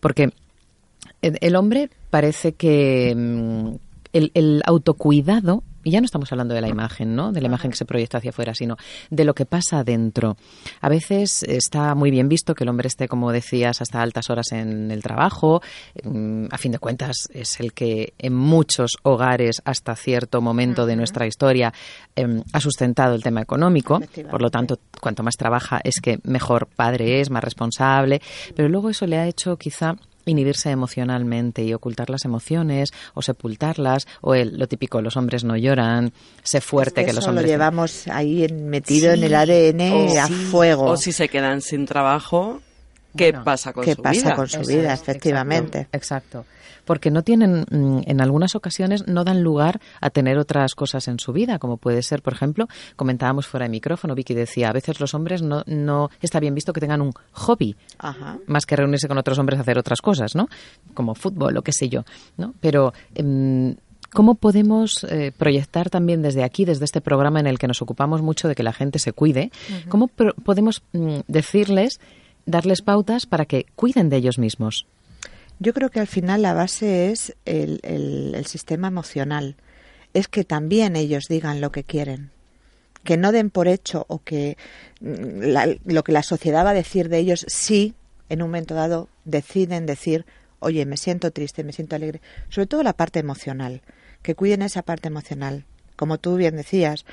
Porque 0.00 0.32
el 1.22 1.54
hombre 1.54 1.88
parece 2.10 2.54
que 2.54 3.14
mm, 3.16 3.76
el, 4.12 4.32
el 4.34 4.62
autocuidado 4.66 5.62
y 5.86 5.92
ya 5.92 6.00
no 6.00 6.04
estamos 6.04 6.32
hablando 6.32 6.52
de 6.52 6.60
la 6.60 6.68
imagen, 6.68 7.14
¿no? 7.14 7.30
De 7.30 7.40
la 7.40 7.46
imagen 7.46 7.70
que 7.70 7.76
se 7.76 7.84
proyecta 7.84 8.18
hacia 8.18 8.30
afuera, 8.30 8.56
sino 8.56 8.76
de 9.08 9.24
lo 9.24 9.36
que 9.36 9.46
pasa 9.46 9.78
adentro. 9.78 10.36
A 10.80 10.88
veces 10.88 11.44
está 11.44 11.94
muy 11.94 12.10
bien 12.10 12.28
visto 12.28 12.56
que 12.56 12.64
el 12.64 12.70
hombre 12.70 12.88
esté, 12.88 13.06
como 13.06 13.30
decías, 13.30 13.80
hasta 13.80 14.02
altas 14.02 14.28
horas 14.28 14.50
en 14.50 14.90
el 14.90 15.00
trabajo. 15.00 15.62
Mm, 16.02 16.46
a 16.50 16.58
fin 16.58 16.72
de 16.72 16.80
cuentas, 16.80 17.28
es 17.32 17.60
el 17.60 17.72
que 17.72 18.14
en 18.18 18.34
muchos 18.34 18.96
hogares, 19.04 19.62
hasta 19.64 19.94
cierto 19.94 20.40
momento 20.40 20.86
de 20.86 20.96
nuestra 20.96 21.24
historia, 21.24 21.72
em, 22.16 22.42
ha 22.52 22.60
sustentado 22.60 23.14
el 23.14 23.22
tema 23.22 23.40
económico. 23.40 24.00
Por 24.28 24.42
lo 24.42 24.50
tanto, 24.50 24.80
cuanto 25.00 25.22
más 25.22 25.36
trabaja, 25.36 25.80
es 25.84 26.00
que 26.00 26.18
mejor 26.24 26.66
padre 26.66 27.20
es, 27.20 27.30
más 27.30 27.44
responsable. 27.44 28.20
Pero 28.56 28.68
luego 28.68 28.90
eso 28.90 29.06
le 29.06 29.18
ha 29.18 29.28
hecho 29.28 29.56
quizá 29.56 29.94
inhibirse 30.26 30.70
emocionalmente 30.70 31.64
y 31.64 31.72
ocultar 31.72 32.10
las 32.10 32.24
emociones 32.24 32.92
o 33.14 33.22
sepultarlas 33.22 34.06
o 34.20 34.34
el, 34.34 34.58
lo 34.58 34.66
típico 34.66 35.00
los 35.00 35.16
hombres 35.16 35.44
no 35.44 35.56
lloran 35.56 36.12
sé 36.42 36.60
fuerte 36.60 37.04
que, 37.04 37.12
los 37.12 37.26
hombres 37.26 37.46
lo 37.46 37.52
llevamos 37.52 38.08
ahí 38.08 38.46
metido 38.52 39.12
en 39.12 39.24
el 39.24 39.34
ADN 39.34 40.18
a 40.18 40.28
fuego. 40.28 40.84
O 40.84 40.96
si 40.96 41.12
se 41.12 41.28
quedan 41.28 41.62
sin 41.62 41.86
trabajo 41.86 42.60
qué 43.16 43.32
pasa 43.32 43.72
con 43.72 43.84
¿qué 43.84 43.94
su 43.94 44.02
pasa 44.02 44.20
vida 44.20 44.36
con 44.36 44.48
su 44.48 44.60
vida 44.60 44.92
efectivamente. 44.92 45.88
Exacto. 45.92 46.44
Porque 46.84 47.10
no 47.10 47.22
tienen, 47.22 47.66
mm, 47.68 48.02
en 48.06 48.20
algunas 48.20 48.54
ocasiones, 48.54 49.08
no 49.08 49.24
dan 49.24 49.42
lugar 49.42 49.80
a 50.00 50.08
tener 50.10 50.38
otras 50.38 50.74
cosas 50.74 51.08
en 51.08 51.18
su 51.18 51.32
vida, 51.32 51.58
como 51.58 51.78
puede 51.78 52.00
ser, 52.02 52.22
por 52.22 52.32
ejemplo, 52.32 52.68
comentábamos 52.94 53.48
fuera 53.48 53.64
de 53.64 53.70
micrófono, 53.70 54.14
Vicky 54.14 54.34
decía, 54.34 54.70
a 54.70 54.72
veces 54.72 55.00
los 55.00 55.12
hombres 55.12 55.42
no, 55.42 55.64
no 55.66 56.10
está 56.22 56.38
bien 56.38 56.54
visto 56.54 56.72
que 56.72 56.80
tengan 56.80 57.02
un 57.02 57.12
hobby, 57.32 57.74
más 58.46 58.66
que 58.66 58.76
reunirse 58.76 59.08
con 59.08 59.18
otros 59.18 59.38
hombres 59.38 59.58
a 59.58 59.62
hacer 59.62 59.78
otras 59.78 60.00
cosas, 60.00 60.36
¿no? 60.36 60.48
Como 60.94 61.16
fútbol 61.16 61.56
o 61.56 61.62
qué 61.62 61.72
sé 61.72 61.88
yo, 61.88 62.04
¿no? 62.36 62.54
Pero... 62.60 62.92
Em, 63.14 63.76
¿Cómo 64.12 64.36
podemos 64.36 65.04
eh, 65.10 65.32
proyectar 65.36 65.90
también 65.90 66.22
desde 66.22 66.42
aquí, 66.42 66.64
desde 66.64 66.86
este 66.86 67.02
programa 67.02 67.38
en 67.40 67.46
el 67.46 67.58
que 67.58 67.66
nos 67.66 67.82
ocupamos 67.82 68.22
mucho 68.22 68.48
de 68.48 68.54
que 68.54 68.62
la 68.62 68.72
gente 68.72 68.98
se 68.98 69.12
cuide, 69.12 69.50
cómo 69.90 70.08
podemos 70.08 70.82
mm, 70.92 71.18
decirles, 71.28 72.00
darles 72.46 72.82
pautas 72.82 73.26
para 73.26 73.44
que 73.44 73.66
cuiden 73.74 74.08
de 74.08 74.16
ellos 74.16 74.38
mismos? 74.38 74.86
Yo 75.58 75.72
creo 75.72 75.90
que 75.90 76.00
al 76.00 76.06
final 76.06 76.42
la 76.42 76.54
base 76.54 77.10
es 77.10 77.34
el, 77.44 77.80
el, 77.82 78.46
sistema 78.46 78.88
emocional. 78.88 79.56
Es 80.14 80.28
que 80.28 80.44
también 80.44 80.96
ellos 80.96 81.26
digan 81.28 81.60
lo 81.60 81.72
que 81.72 81.84
quieren. 81.84 82.30
Que 83.04 83.16
no 83.16 83.32
den 83.32 83.50
por 83.50 83.68
hecho 83.68 84.04
o 84.08 84.22
que 84.22 84.56
mm, 85.00 85.86
lo 85.86 86.04
que 86.04 86.12
la 86.12 86.22
sociedad 86.22 86.64
va 86.64 86.70
a 86.70 86.74
decir 86.74 87.08
de 87.08 87.18
ellos, 87.18 87.44
sí, 87.48 87.94
en 88.28 88.42
un 88.42 88.48
momento 88.48 88.74
dado 88.74 89.08
deciden 89.24 89.86
decir, 89.86 90.26
oye, 90.58 90.84
me 90.84 90.96
siento 90.96 91.30
triste, 91.30 91.64
me 91.64 91.72
siento 91.72 91.96
alegre. 91.96 92.20
Sobre 92.48 92.66
todo 92.66 92.82
la 92.82 92.92
parte 92.92 93.18
emocional. 93.18 93.82
Que 94.22 94.34
cuiden 94.34 94.62
esa 94.62 94.82
parte 94.82 95.08
emocional. 95.08 95.64
Como 95.94 96.18
tú 96.18 96.36
bien 96.36 96.56
decías, 96.56 97.06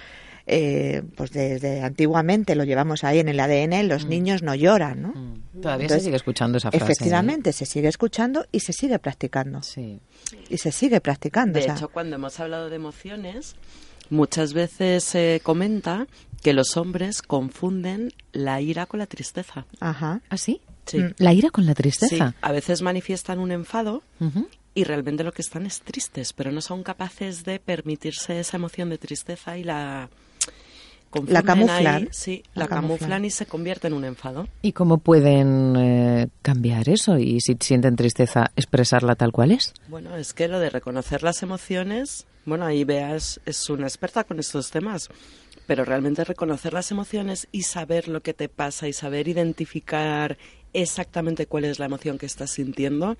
eh, 0.46 1.04
pues 1.16 1.32
desde 1.32 1.82
antiguamente 1.82 2.56
lo 2.56 2.66
llevamos 2.66 3.04
ahí 3.04 3.20
en 3.20 3.30
el 3.30 3.40
ADN, 3.40 3.88
los 3.88 4.06
mm. 4.06 4.10
niños 4.10 4.44
no 4.44 4.56
lloran, 4.56 5.02
¿no? 5.02 5.10
Mm. 5.10 5.62
Todavía 5.62 5.90
se 5.90 6.00
sigue 6.02 6.16
escuchando 6.18 6.58
esa 6.58 6.72
frase. 6.72 6.84
Efectivamente, 6.84 7.54
se 7.54 7.66
sigue 7.66 7.88
escuchando 7.88 8.46
y 8.52 8.60
se 8.60 8.74
sigue 8.74 9.00
practicando. 9.00 9.62
Sí. 9.64 10.00
Y 10.50 10.58
se 10.58 10.72
sigue 10.72 11.00
practicando. 11.00 11.60
De 11.60 11.66
hecho, 11.66 11.90
cuando 11.90 12.18
hemos 12.18 12.40
hablado 12.40 12.70
de 12.70 12.76
emociones, 12.76 13.56
muchas 14.10 14.54
veces 14.54 15.04
se 15.04 15.40
comenta 15.44 16.08
que 16.42 16.54
los 16.54 16.76
hombres 16.76 17.22
confunden 17.22 18.12
la 18.34 18.60
ira 18.60 18.86
con 18.86 19.00
la 19.00 19.08
tristeza. 19.08 19.66
Ajá. 19.80 20.22
¿Ah, 20.30 20.38
sí? 20.38 20.60
Sí. 20.86 21.00
Mm, 21.00 21.14
la 21.18 21.34
ira 21.34 21.50
con 21.52 21.66
la 21.66 21.74
tristeza. 21.74 22.32
Sí. 22.32 22.36
A 22.42 22.52
veces 22.52 22.82
manifiestan 22.82 23.40
un 23.40 23.52
enfado 23.52 24.04
y 24.76 24.84
realmente 24.84 25.24
lo 25.24 25.32
que 25.32 25.42
están 25.42 25.66
es 25.66 25.82
tristes, 25.82 26.34
pero 26.34 26.52
no 26.52 26.60
son 26.60 26.84
capaces 26.84 27.46
de 27.46 27.60
permitirse 27.60 28.40
esa 28.40 28.58
emoción 28.58 28.90
de 28.90 28.98
tristeza 28.98 29.58
y 29.58 29.64
la 29.64 30.10
la 31.28 31.44
camuflan. 31.44 32.10
sí, 32.12 32.44
la, 32.54 32.68
camuflan. 32.68 33.26
y 33.26 33.30
se 33.30 33.46
convierte 33.46 33.88
en 33.88 33.94
un 33.94 34.06
enfado. 34.06 34.48
¿Y 34.62 34.74
cómo 34.74 34.98
pueden 34.98 35.76
eh, 35.76 36.28
cambiar 36.42 36.90
eso? 36.90 37.18
Y 37.18 37.42
si 37.42 37.58
sienten 37.60 37.96
tristeza, 37.96 38.52
expresarla 38.56 39.16
tal 39.16 39.32
cual 39.32 39.52
es. 39.52 39.74
Bueno, 39.88 40.16
es 40.16 40.34
que 40.34 40.48
lo 40.48 40.60
de 40.60 40.70
reconocer 40.70 41.24
las 41.24 41.44
emociones, 41.44 42.26
bueno, 42.46 42.66
ahí 42.66 42.84
veas, 42.84 43.40
es 43.46 43.70
una 43.70 43.88
experta 43.88 44.24
con 44.24 44.40
estos 44.40 44.72
temas, 44.72 45.10
pero 45.68 45.86
realmente 45.86 46.24
reconocer 46.24 46.74
las 46.74 46.92
emociones 46.92 47.48
y 47.52 47.64
saber 47.64 48.08
lo 48.08 48.22
que 48.22 48.34
te 48.34 48.50
pasa 48.50 48.88
y 48.88 48.94
saber 48.94 49.28
identificar 49.28 50.38
exactamente 50.74 51.46
cuál 51.46 51.66
es 51.66 51.80
la 51.80 51.86
emoción 51.86 52.18
que 52.18 52.26
estás 52.26 52.52
sintiendo 52.52 53.16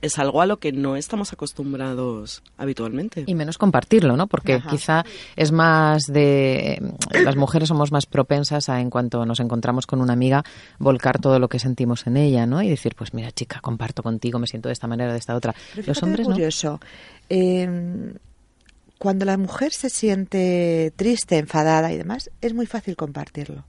es 0.00 0.18
algo 0.18 0.42
a 0.42 0.46
lo 0.46 0.58
que 0.58 0.72
no 0.72 0.96
estamos 0.96 1.32
acostumbrados 1.32 2.42
habitualmente. 2.56 3.24
Y 3.26 3.34
menos 3.34 3.58
compartirlo, 3.58 4.16
¿no? 4.16 4.26
Porque 4.26 4.60
quizá 4.68 5.04
es 5.36 5.52
más 5.52 6.02
de... 6.04 6.74
Eh, 6.74 7.22
las 7.24 7.36
mujeres 7.36 7.68
somos 7.68 7.92
más 7.92 8.06
propensas 8.06 8.68
a, 8.68 8.80
en 8.80 8.90
cuanto 8.90 9.24
nos 9.24 9.40
encontramos 9.40 9.86
con 9.86 10.00
una 10.00 10.12
amiga, 10.12 10.44
volcar 10.78 11.18
todo 11.18 11.38
lo 11.38 11.48
que 11.48 11.58
sentimos 11.58 12.06
en 12.06 12.16
ella, 12.16 12.46
¿no? 12.46 12.62
Y 12.62 12.68
decir, 12.68 12.94
pues 12.94 13.14
mira, 13.14 13.32
chica, 13.32 13.60
comparto 13.60 14.02
contigo, 14.02 14.38
me 14.38 14.46
siento 14.46 14.68
de 14.68 14.74
esta 14.74 14.86
manera, 14.86 15.12
de 15.12 15.18
esta 15.18 15.34
otra. 15.34 15.54
Los 15.86 16.02
hombres 16.02 16.26
curioso. 16.26 16.80
Eh, 17.28 18.12
cuando 18.98 19.24
la 19.24 19.36
mujer 19.38 19.72
se 19.72 19.90
siente 19.90 20.92
triste, 20.96 21.38
enfadada 21.38 21.92
y 21.92 21.96
demás, 21.96 22.30
es 22.40 22.52
muy 22.52 22.66
fácil 22.66 22.96
compartirlo 22.96 23.64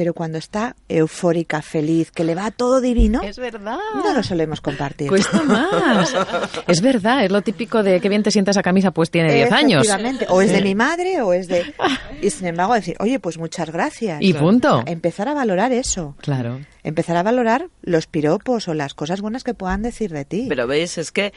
pero 0.00 0.14
cuando 0.14 0.38
está 0.38 0.76
eufórica, 0.88 1.60
feliz, 1.60 2.10
que 2.10 2.24
le 2.24 2.34
va 2.34 2.50
todo 2.50 2.80
divino, 2.80 3.20
es 3.20 3.38
verdad. 3.38 3.76
No 3.94 4.14
lo 4.14 4.22
solemos 4.22 4.62
compartir. 4.62 5.08
Cuesta 5.08 5.42
más. 5.42 6.16
es 6.66 6.80
verdad, 6.80 7.22
es 7.22 7.30
lo 7.30 7.42
típico 7.42 7.82
de 7.82 8.00
que 8.00 8.08
bien 8.08 8.22
te 8.22 8.30
sienta 8.30 8.52
esa 8.52 8.62
camisa, 8.62 8.92
pues 8.92 9.10
tiene 9.10 9.34
10 9.34 9.52
años. 9.52 9.86
O 10.30 10.40
es 10.40 10.52
de 10.52 10.62
mi 10.62 10.74
madre 10.74 11.20
o 11.20 11.34
es 11.34 11.48
de 11.48 11.74
y 12.22 12.30
sin 12.30 12.46
embargo 12.46 12.72
decir, 12.72 12.96
"Oye, 12.98 13.20
pues 13.20 13.36
muchas 13.36 13.70
gracias." 13.70 14.22
Y 14.22 14.32
punto. 14.32 14.84
Empezar 14.86 15.28
a 15.28 15.34
valorar 15.34 15.70
eso. 15.70 16.16
Claro. 16.22 16.60
Empezar 16.82 17.18
a 17.18 17.22
valorar 17.22 17.68
los 17.82 18.06
piropos 18.06 18.68
o 18.68 18.72
las 18.72 18.94
cosas 18.94 19.20
buenas 19.20 19.44
que 19.44 19.52
puedan 19.52 19.82
decir 19.82 20.14
de 20.14 20.24
ti. 20.24 20.46
Pero 20.48 20.66
veis, 20.66 20.96
es 20.96 21.12
que 21.12 21.34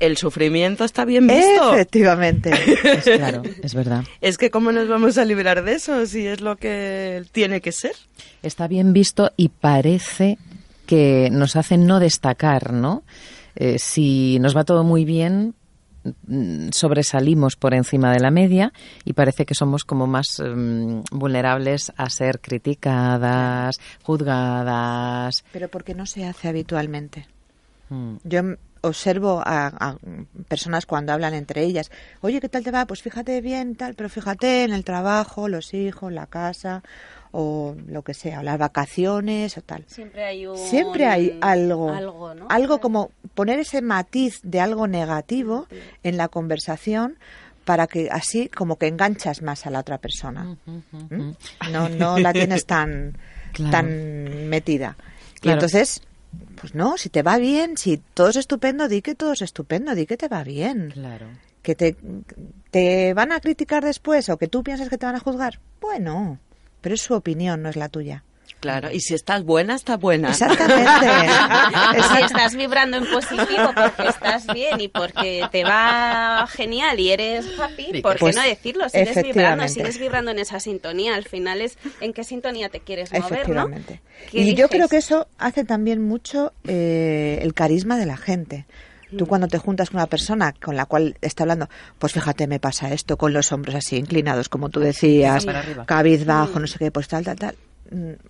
el 0.00 0.16
sufrimiento 0.16 0.84
está 0.84 1.04
bien 1.04 1.26
visto. 1.26 1.74
Efectivamente. 1.74 2.50
es, 2.84 3.04
claro, 3.04 3.42
es 3.62 3.74
verdad. 3.74 4.04
Es 4.20 4.38
que 4.38 4.50
cómo 4.50 4.72
nos 4.72 4.88
vamos 4.88 5.18
a 5.18 5.24
liberar 5.24 5.64
de 5.64 5.74
eso 5.74 6.06
si 6.06 6.26
es 6.26 6.40
lo 6.40 6.56
que 6.56 7.24
tiene 7.32 7.60
que 7.60 7.72
ser. 7.72 7.94
Está 8.42 8.68
bien 8.68 8.92
visto 8.92 9.32
y 9.36 9.48
parece 9.48 10.38
que 10.86 11.28
nos 11.30 11.56
hace 11.56 11.76
no 11.76 11.98
destacar, 11.98 12.72
¿no? 12.72 13.02
Eh, 13.56 13.78
si 13.78 14.38
nos 14.38 14.56
va 14.56 14.64
todo 14.64 14.84
muy 14.84 15.04
bien, 15.04 15.54
mm, 16.26 16.68
sobresalimos 16.70 17.56
por 17.56 17.74
encima 17.74 18.12
de 18.12 18.20
la 18.20 18.30
media 18.30 18.72
y 19.04 19.14
parece 19.14 19.46
que 19.46 19.54
somos 19.54 19.84
como 19.84 20.06
más 20.06 20.26
mm, 20.40 21.00
vulnerables 21.10 21.92
a 21.96 22.08
ser 22.10 22.40
criticadas, 22.40 23.80
juzgadas. 24.02 25.44
Pero 25.52 25.68
porque 25.68 25.94
no 25.94 26.06
se 26.06 26.26
hace 26.26 26.48
habitualmente. 26.48 27.26
Mm. 27.88 28.16
Yo 28.24 28.42
observo 28.88 29.42
a, 29.44 29.96
personas 30.48 30.86
cuando 30.86 31.12
hablan 31.12 31.34
entre 31.34 31.62
ellas, 31.62 31.90
oye, 32.20 32.40
¿qué 32.40 32.48
tal 32.48 32.64
te 32.64 32.70
va? 32.70 32.86
Pues 32.86 33.02
fíjate 33.02 33.40
bien, 33.40 33.76
tal, 33.76 33.94
pero 33.94 34.08
fíjate 34.08 34.64
en 34.64 34.72
el 34.72 34.84
trabajo, 34.84 35.48
los 35.48 35.74
hijos, 35.74 36.12
la 36.12 36.26
casa 36.26 36.82
o 37.32 37.74
lo 37.86 38.02
que 38.02 38.14
sea, 38.14 38.40
o 38.40 38.42
las 38.42 38.58
vacaciones 38.58 39.58
o 39.58 39.62
tal. 39.62 39.84
Siempre 39.88 40.24
hay 40.24 40.46
Siempre 40.56 41.06
hay 41.06 41.38
algo, 41.42 41.90
algo, 41.90 42.34
algo 42.48 42.80
como 42.80 43.10
poner 43.34 43.58
ese 43.58 43.82
matiz 43.82 44.40
de 44.42 44.60
algo 44.60 44.86
negativo 44.86 45.66
en 46.02 46.16
la 46.16 46.28
conversación 46.28 47.18
para 47.66 47.88
que 47.88 48.08
así 48.10 48.48
como 48.48 48.76
que 48.76 48.86
enganchas 48.86 49.42
más 49.42 49.66
a 49.66 49.70
la 49.70 49.80
otra 49.80 49.98
persona. 49.98 50.56
¿Mm? 50.64 51.32
No, 51.72 51.88
no 51.88 52.18
la 52.18 52.32
tienes 52.32 52.64
tan, 52.64 53.18
tan 53.70 54.48
metida. 54.48 54.96
Y 55.42 55.50
entonces 55.50 56.00
pues 56.60 56.74
no, 56.74 56.96
si 56.96 57.08
te 57.08 57.22
va 57.22 57.38
bien, 57.38 57.76
si 57.76 57.98
todo 57.98 58.28
es 58.28 58.36
estupendo, 58.36 58.88
di 58.88 59.02
que 59.02 59.14
todo 59.14 59.32
es 59.32 59.42
estupendo, 59.42 59.94
di 59.94 60.06
que 60.06 60.16
te 60.16 60.28
va 60.28 60.44
bien. 60.44 60.90
Claro. 60.92 61.26
Que 61.62 61.74
te, 61.74 61.96
te 62.70 63.14
van 63.14 63.32
a 63.32 63.40
criticar 63.40 63.84
después 63.84 64.28
o 64.28 64.36
que 64.36 64.48
tú 64.48 64.62
piensas 64.62 64.88
que 64.88 64.98
te 64.98 65.06
van 65.06 65.16
a 65.16 65.20
juzgar. 65.20 65.60
Bueno, 65.80 66.38
pero 66.80 66.94
es 66.94 67.02
su 67.02 67.14
opinión, 67.14 67.62
no 67.62 67.68
es 67.68 67.76
la 67.76 67.88
tuya. 67.88 68.22
Claro, 68.60 68.90
y 68.90 69.00
si 69.00 69.14
estás 69.14 69.44
buena, 69.44 69.74
está 69.74 69.96
buena. 69.96 70.30
Exactamente. 70.30 71.06
si 72.16 72.22
estás 72.22 72.56
vibrando 72.56 72.96
en 72.96 73.06
positivo 73.06 73.70
porque 73.74 74.08
estás 74.08 74.46
bien 74.46 74.80
y 74.80 74.88
porque 74.88 75.46
te 75.52 75.62
va 75.62 76.46
genial 76.48 76.98
y 76.98 77.10
eres 77.10 77.46
happy, 77.58 78.00
¿por 78.00 78.14
qué 78.14 78.20
pues, 78.20 78.36
no 78.36 78.42
decirlo? 78.42 78.88
Sigues 78.88 79.22
vibrando, 79.22 79.68
sigues 79.68 79.98
vibrando 79.98 80.30
en 80.30 80.38
esa 80.38 80.58
sintonía. 80.58 81.14
Al 81.14 81.24
final 81.24 81.60
es 81.60 81.76
en 82.00 82.12
qué 82.12 82.24
sintonía 82.24 82.68
te 82.70 82.80
quieres 82.80 83.12
mover, 83.12 83.48
¿no? 83.48 83.68
Y 84.32 84.54
yo 84.54 84.68
creo 84.68 84.88
que 84.88 84.96
eso 84.96 85.28
hace 85.38 85.64
también 85.64 86.02
mucho 86.02 86.52
eh, 86.66 87.38
el 87.42 87.52
carisma 87.52 87.98
de 87.98 88.06
la 88.06 88.16
gente. 88.16 88.66
Tú 89.16 89.26
mm. 89.26 89.28
cuando 89.28 89.48
te 89.48 89.58
juntas 89.58 89.90
con 89.90 89.98
una 89.98 90.06
persona 90.06 90.52
con 90.52 90.74
la 90.76 90.86
cual 90.86 91.16
está 91.20 91.44
hablando, 91.44 91.68
pues 91.98 92.12
fíjate, 92.14 92.46
me 92.46 92.58
pasa 92.58 92.92
esto, 92.92 93.16
con 93.16 93.32
los 93.32 93.52
hombros 93.52 93.76
así 93.76 93.96
inclinados, 93.96 94.48
como 94.48 94.70
tú 94.70 94.80
decías, 94.80 95.46
cabizbajo, 95.86 96.58
mm. 96.58 96.62
no 96.62 96.66
sé 96.66 96.78
qué, 96.78 96.90
pues 96.90 97.06
tal, 97.06 97.24
tal, 97.24 97.38
tal 97.38 97.56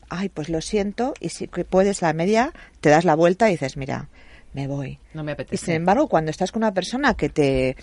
ay, 0.08 0.28
pues 0.28 0.48
lo 0.48 0.60
siento, 0.60 1.14
y 1.20 1.30
si 1.30 1.46
puedes 1.46 2.02
la 2.02 2.12
media, 2.12 2.52
te 2.80 2.90
das 2.90 3.04
la 3.04 3.14
vuelta 3.14 3.48
y 3.48 3.52
dices, 3.52 3.76
mira, 3.76 4.08
me 4.52 4.66
voy. 4.66 4.98
No 5.14 5.22
me 5.22 5.32
apetece. 5.32 5.54
Y 5.54 5.58
sin 5.58 5.74
embargo, 5.74 6.08
cuando 6.08 6.30
estás 6.30 6.52
con 6.52 6.62
una 6.62 6.72
persona 6.72 7.14
que 7.14 7.28
te 7.28 7.76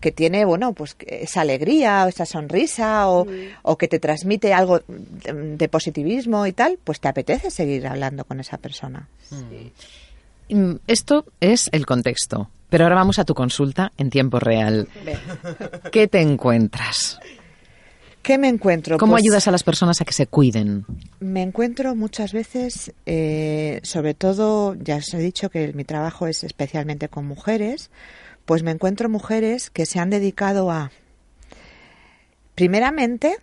que 0.00 0.12
tiene, 0.12 0.44
bueno, 0.44 0.72
pues 0.72 0.96
esa 1.06 1.42
alegría 1.42 2.04
o 2.04 2.08
esa 2.08 2.24
sonrisa 2.24 3.08
o, 3.08 3.26
o 3.62 3.78
que 3.78 3.86
te 3.86 3.98
transmite 3.98 4.54
algo 4.54 4.80
de, 4.88 5.68
positivismo 5.68 6.46
y 6.46 6.52
tal, 6.52 6.78
pues 6.82 7.00
te 7.00 7.08
apetece 7.08 7.50
seguir 7.50 7.86
hablando 7.86 8.24
con 8.24 8.40
esa 8.40 8.56
persona. 8.56 9.08
Mm, 10.48 10.76
esto 10.86 11.26
es 11.40 11.68
el 11.72 11.84
contexto, 11.84 12.48
pero 12.70 12.84
ahora 12.84 12.96
vamos 12.96 13.18
a 13.18 13.24
tu 13.24 13.34
consulta 13.34 13.92
en 13.98 14.08
tiempo 14.08 14.40
real. 14.40 14.88
¿Qué 15.92 16.08
te 16.08 16.22
encuentras? 16.22 17.20
¿Qué 18.22 18.38
me 18.38 18.48
encuentro? 18.48 18.98
¿Cómo 18.98 19.12
pues 19.12 19.22
ayudas 19.24 19.48
a 19.48 19.50
las 19.50 19.62
personas 19.62 20.00
a 20.00 20.04
que 20.04 20.12
se 20.12 20.26
cuiden? 20.26 20.84
Me 21.20 21.42
encuentro 21.42 21.96
muchas 21.96 22.32
veces, 22.32 22.92
eh, 23.06 23.80
sobre 23.82 24.14
todo, 24.14 24.74
ya 24.74 24.96
os 24.96 25.12
he 25.14 25.18
dicho 25.18 25.50
que 25.50 25.72
mi 25.72 25.84
trabajo 25.84 26.26
es 26.26 26.44
especialmente 26.44 27.08
con 27.08 27.26
mujeres, 27.26 27.90
pues 28.44 28.62
me 28.62 28.72
encuentro 28.72 29.08
mujeres 29.08 29.70
que 29.70 29.86
se 29.86 30.00
han 30.00 30.10
dedicado 30.10 30.70
a, 30.70 30.90
primeramente, 32.54 33.36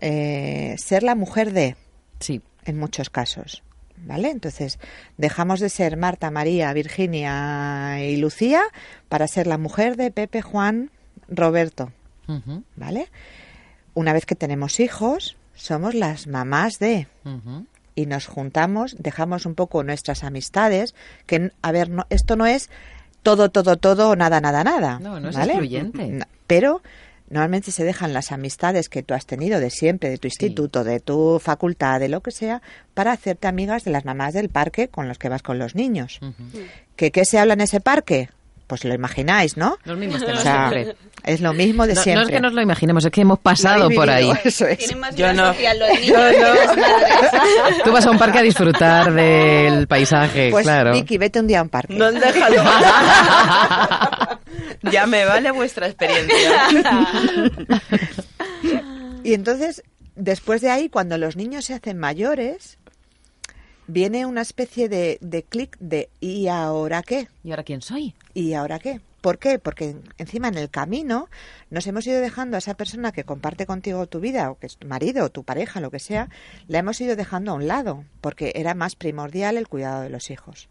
eh, 0.00 0.76
ser 0.78 1.02
la 1.02 1.14
mujer 1.14 1.52
de, 1.52 1.76
sí, 2.20 2.40
en 2.64 2.78
muchos 2.78 3.10
casos. 3.10 3.62
¿Vale? 4.06 4.30
Entonces, 4.30 4.78
dejamos 5.16 5.60
de 5.60 5.70
ser 5.70 5.96
Marta, 5.96 6.30
María, 6.30 6.72
Virginia 6.72 8.04
y 8.04 8.16
Lucía 8.16 8.60
para 9.08 9.28
ser 9.28 9.46
la 9.46 9.56
mujer 9.56 9.96
de 9.96 10.10
Pepe, 10.10 10.42
Juan, 10.42 10.90
Roberto. 11.28 11.90
¿Vale? 12.76 13.08
Una 13.94 14.12
vez 14.12 14.26
que 14.26 14.34
tenemos 14.34 14.80
hijos, 14.80 15.36
somos 15.54 15.94
las 15.94 16.26
mamás 16.26 16.78
de. 16.78 17.06
Y 17.94 18.06
nos 18.06 18.26
juntamos, 18.26 18.96
dejamos 18.98 19.46
un 19.46 19.54
poco 19.54 19.84
nuestras 19.84 20.24
amistades, 20.24 20.94
que, 21.26 21.52
a 21.62 21.72
ver, 21.72 21.90
no, 21.90 22.06
esto 22.10 22.34
no 22.34 22.44
es 22.46 22.68
todo, 23.22 23.50
todo, 23.50 23.76
todo, 23.76 24.16
nada, 24.16 24.40
nada, 24.40 24.64
nada. 24.64 24.98
No, 24.98 25.20
no 25.20 25.30
es 25.30 25.36
excluyente. 25.36 26.18
pero 26.46 26.82
normalmente 27.30 27.70
se 27.70 27.84
dejan 27.84 28.12
las 28.12 28.32
amistades 28.32 28.88
que 28.88 29.02
tú 29.02 29.14
has 29.14 29.26
tenido 29.26 29.60
de 29.60 29.70
siempre, 29.70 30.10
de 30.10 30.18
tu 30.18 30.26
instituto, 30.26 30.84
de 30.84 31.00
tu 31.00 31.40
facultad, 31.40 32.00
de 32.00 32.08
lo 32.08 32.20
que 32.20 32.32
sea, 32.32 32.62
para 32.92 33.12
hacerte 33.12 33.46
amigas 33.46 33.84
de 33.84 33.92
las 33.92 34.04
mamás 34.04 34.34
del 34.34 34.50
parque 34.50 34.88
con 34.88 35.08
los 35.08 35.18
que 35.18 35.28
vas 35.28 35.42
con 35.42 35.58
los 35.58 35.74
niños. 35.74 36.20
¿Que, 36.96 37.10
¿Qué 37.10 37.24
se 37.24 37.38
habla 37.38 37.54
en 37.54 37.62
ese 37.62 37.80
parque? 37.80 38.28
Pues 38.66 38.84
lo 38.84 38.94
imagináis, 38.94 39.56
¿no? 39.56 39.76
Los 39.84 39.98
mismos 39.98 40.22
siempre. 40.40 40.96
Es 41.22 41.40
lo 41.40 41.52
mismo 41.52 41.86
de 41.86 41.96
siempre. 41.96 42.14
No 42.14 42.22
es 42.22 42.30
que 42.30 42.40
nos 42.40 42.52
lo 42.52 42.62
imaginemos, 42.62 43.04
es 43.04 43.10
que 43.10 43.22
hemos 43.22 43.38
pasado 43.38 43.90
por 43.90 44.10
ahí. 44.10 44.30
Eso 44.44 44.66
es. 44.66 44.94
Yo 45.14 45.32
no. 45.32 45.54
Yo 45.54 45.74
no. 45.74 47.84
Tú 47.84 47.92
vas 47.92 48.06
a 48.06 48.10
un 48.10 48.18
parque 48.18 48.38
a 48.38 48.42
disfrutar 48.42 49.12
del 49.12 49.86
paisaje, 49.86 50.50
pues, 50.50 50.64
claro. 50.64 50.92
Vicky, 50.92 51.18
vete 51.18 51.40
un 51.40 51.46
día 51.46 51.60
a 51.60 51.62
un 51.62 51.68
parque. 51.68 51.94
No, 51.94 52.10
déjalo. 52.12 52.56
ya 54.90 55.06
me 55.06 55.24
vale 55.24 55.50
vuestra 55.50 55.86
experiencia. 55.86 56.68
y 59.22 59.34
entonces, 59.34 59.82
después 60.14 60.60
de 60.60 60.70
ahí, 60.70 60.88
cuando 60.88 61.18
los 61.18 61.36
niños 61.36 61.64
se 61.64 61.74
hacen 61.74 61.98
mayores, 61.98 62.78
viene 63.86 64.26
una 64.26 64.42
especie 64.42 64.88
de, 64.88 65.18
de 65.20 65.42
clic 65.42 65.76
de 65.78 66.08
¿y 66.20 66.48
ahora 66.48 67.02
qué? 67.02 67.28
¿Y 67.42 67.50
ahora 67.50 67.64
quién 67.64 67.82
soy? 67.82 68.14
¿Y 68.32 68.54
ahora 68.54 68.78
qué? 68.78 69.00
¿Por 69.24 69.38
qué? 69.38 69.58
Porque 69.58 69.96
encima 70.18 70.48
en 70.48 70.58
el 70.58 70.68
camino 70.68 71.30
nos 71.70 71.86
hemos 71.86 72.06
ido 72.06 72.20
dejando 72.20 72.56
a 72.56 72.58
esa 72.58 72.74
persona 72.74 73.10
que 73.10 73.24
comparte 73.24 73.64
contigo 73.64 74.06
tu 74.06 74.20
vida, 74.20 74.50
o 74.50 74.58
que 74.58 74.66
es 74.66 74.76
tu 74.76 74.86
marido, 74.86 75.24
o 75.24 75.30
tu 75.30 75.44
pareja, 75.44 75.80
lo 75.80 75.90
que 75.90 75.98
sea, 75.98 76.28
la 76.68 76.80
hemos 76.80 77.00
ido 77.00 77.16
dejando 77.16 77.52
a 77.52 77.54
un 77.54 77.66
lado, 77.66 78.04
porque 78.20 78.52
era 78.54 78.74
más 78.74 78.96
primordial 78.96 79.56
el 79.56 79.66
cuidado 79.66 80.02
de 80.02 80.10
los 80.10 80.30
hijos. 80.30 80.68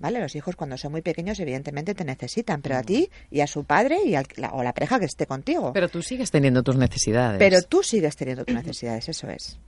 ¿Vale? 0.00 0.20
Los 0.20 0.36
hijos 0.36 0.54
cuando 0.54 0.76
son 0.76 0.92
muy 0.92 1.02
pequeños 1.02 1.38
evidentemente 1.40 1.94
te 1.94 2.04
necesitan, 2.04 2.62
pero 2.62 2.76
a 2.76 2.82
ti 2.82 3.10
y 3.30 3.40
a 3.40 3.46
su 3.46 3.64
padre 3.64 3.98
y 4.04 4.14
a 4.14 4.22
la, 4.36 4.50
o 4.50 4.62
la 4.62 4.72
pareja 4.72 4.98
que 4.98 5.04
esté 5.04 5.26
contigo. 5.26 5.72
Pero 5.72 5.88
tú 5.88 6.02
sigues 6.02 6.30
teniendo 6.30 6.62
tus 6.62 6.76
necesidades. 6.76 7.38
Pero 7.38 7.62
tú 7.62 7.82
sigues 7.82 8.16
teniendo 8.16 8.44
tus 8.44 8.54
necesidades, 8.54 9.08
eso 9.08 9.28
es. 9.28 9.58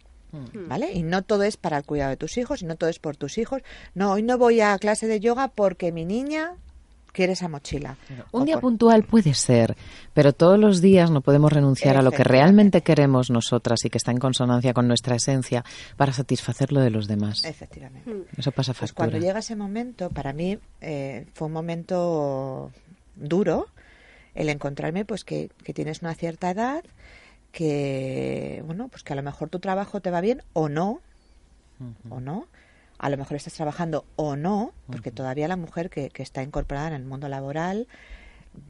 Mm. 0.52 0.68
¿Vale? 0.68 0.92
Y 0.92 1.02
no 1.02 1.22
todo 1.22 1.42
es 1.42 1.56
para 1.56 1.78
el 1.78 1.84
cuidado 1.84 2.10
de 2.10 2.16
tus 2.16 2.36
hijos, 2.38 2.62
y 2.62 2.66
no 2.66 2.76
todo 2.76 2.90
es 2.90 2.98
por 2.98 3.16
tus 3.16 3.38
hijos. 3.38 3.62
No, 3.94 4.12
hoy 4.12 4.22
no 4.22 4.38
voy 4.38 4.60
a 4.60 4.78
clase 4.78 5.06
de 5.06 5.20
yoga 5.20 5.48
porque 5.48 5.92
mi 5.92 6.04
niña 6.04 6.54
quiere 7.16 7.32
esa 7.32 7.48
mochila. 7.48 7.96
Un 8.30 8.44
día 8.44 8.60
puntual 8.60 9.02
puede 9.02 9.32
ser, 9.32 9.74
pero 10.12 10.34
todos 10.34 10.58
los 10.58 10.82
días 10.82 11.10
no 11.10 11.22
podemos 11.22 11.50
renunciar 11.50 11.96
a 11.96 12.02
lo 12.02 12.12
que 12.12 12.22
realmente 12.22 12.82
queremos 12.82 13.30
nosotras 13.30 13.82
y 13.86 13.90
que 13.90 13.96
está 13.96 14.10
en 14.10 14.18
consonancia 14.18 14.74
con 14.74 14.86
nuestra 14.86 15.16
esencia 15.16 15.64
para 15.96 16.12
satisfacer 16.12 16.72
lo 16.72 16.80
de 16.80 16.90
los 16.90 17.08
demás. 17.08 17.42
Efectivamente. 17.46 18.12
Mm. 18.12 18.24
Eso 18.36 18.52
pasa 18.52 18.74
pues 18.74 18.90
factura. 18.90 19.08
cuando 19.08 19.26
llega 19.26 19.38
ese 19.38 19.56
momento, 19.56 20.10
para 20.10 20.34
mí 20.34 20.58
eh, 20.82 21.24
fue 21.32 21.46
un 21.46 21.54
momento 21.54 22.70
duro 23.16 23.68
el 24.34 24.50
encontrarme 24.50 25.06
pues 25.06 25.24
que, 25.24 25.48
que 25.64 25.72
tienes 25.72 26.02
una 26.02 26.14
cierta 26.14 26.50
edad 26.50 26.84
que, 27.52 28.62
bueno, 28.66 28.88
pues 28.88 29.02
que 29.02 29.12
a 29.12 29.16
lo 29.16 29.22
mejor 29.22 29.48
tu 29.48 29.58
trabajo 29.58 30.00
te 30.00 30.10
va 30.10 30.20
bien 30.20 30.42
o 30.52 30.68
no, 30.68 31.00
o 32.08 32.20
no. 32.20 32.46
A 32.98 33.10
lo 33.10 33.16
mejor 33.16 33.36
estás 33.36 33.54
trabajando 33.54 34.06
o 34.16 34.36
no, 34.36 34.72
porque 34.86 35.10
todavía 35.10 35.48
la 35.48 35.56
mujer 35.56 35.90
que, 35.90 36.08
que 36.08 36.22
está 36.22 36.42
incorporada 36.42 36.88
en 36.88 36.94
el 36.94 37.04
mundo 37.04 37.28
laboral, 37.28 37.88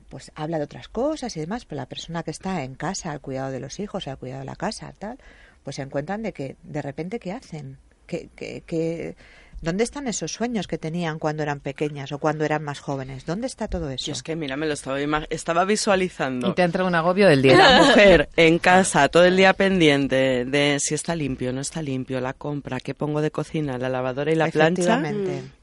pues 0.09 0.33
habla 0.35 0.59
de 0.59 0.65
otras 0.65 0.89
cosas 0.89 1.37
y 1.37 1.41
demás, 1.41 1.65
pero 1.65 1.81
la 1.81 1.89
persona 1.89 2.23
que 2.23 2.31
está 2.31 2.65
en 2.65 2.75
casa 2.75 3.13
al 3.13 3.21
cuidado 3.21 3.51
de 3.51 3.61
los 3.61 3.79
hijos, 3.79 4.09
al 4.09 4.19
cuidado 4.19 4.41
de 4.41 4.47
la 4.47 4.57
casa, 4.57 4.93
tal, 4.99 5.19
pues 5.63 5.77
se 5.77 5.83
encuentran 5.83 6.23
de 6.23 6.33
que 6.33 6.57
de 6.63 6.83
repente 6.83 7.19
qué 7.19 7.33
hacen, 7.33 7.79
que, 8.07 8.29
que, 8.35 8.63
que 8.63 9.17
¿Dónde 9.63 9.85
están 9.85 10.07
esos 10.07 10.33
sueños 10.33 10.67
que 10.67 10.77
tenían 10.77 11.19
cuando 11.19 11.43
eran 11.43 11.61
pequeñas 11.61 12.13
o 12.13 12.19
cuando 12.19 12.45
eran 12.45 12.63
más 12.63 12.81
jóvenes? 12.81 13.25
¿Dónde 13.25 13.47
está 13.47 13.69
todo 13.69 13.91
eso? 13.91 14.13
es 14.13 14.23
que, 14.23 14.37
mira, 14.37 14.57
me 14.57 14.67
lo 14.67 14.75
estaba, 14.75 14.99
estaba 15.31 15.65
visualizando. 15.65 16.51
Y 16.51 16.55
te 16.55 16.63
entra 16.63 16.85
un 16.85 16.95
agobio 16.95 17.27
del 17.29 17.43
día. 17.43 17.57
La 17.57 17.83
mujer 17.83 18.29
en 18.37 18.59
casa, 18.59 19.09
todo 19.09 19.25
el 19.25 19.37
día 19.37 19.55
pendiente 19.55 20.45
de 20.45 20.79
si 20.81 20.95
está 20.95 21.17
limpio, 21.17 21.53
no 21.53 21.61
está 21.61 21.83
limpio, 21.83 22.21
la 22.21 22.35
compra, 22.35 22.81
qué 22.81 22.95
pongo 22.95 23.21
de 23.23 23.31
cocina, 23.31 23.79
la 23.79 23.89
lavadora 23.89 24.31
y 24.31 24.35
la 24.35 24.49
plancha. 24.49 25.03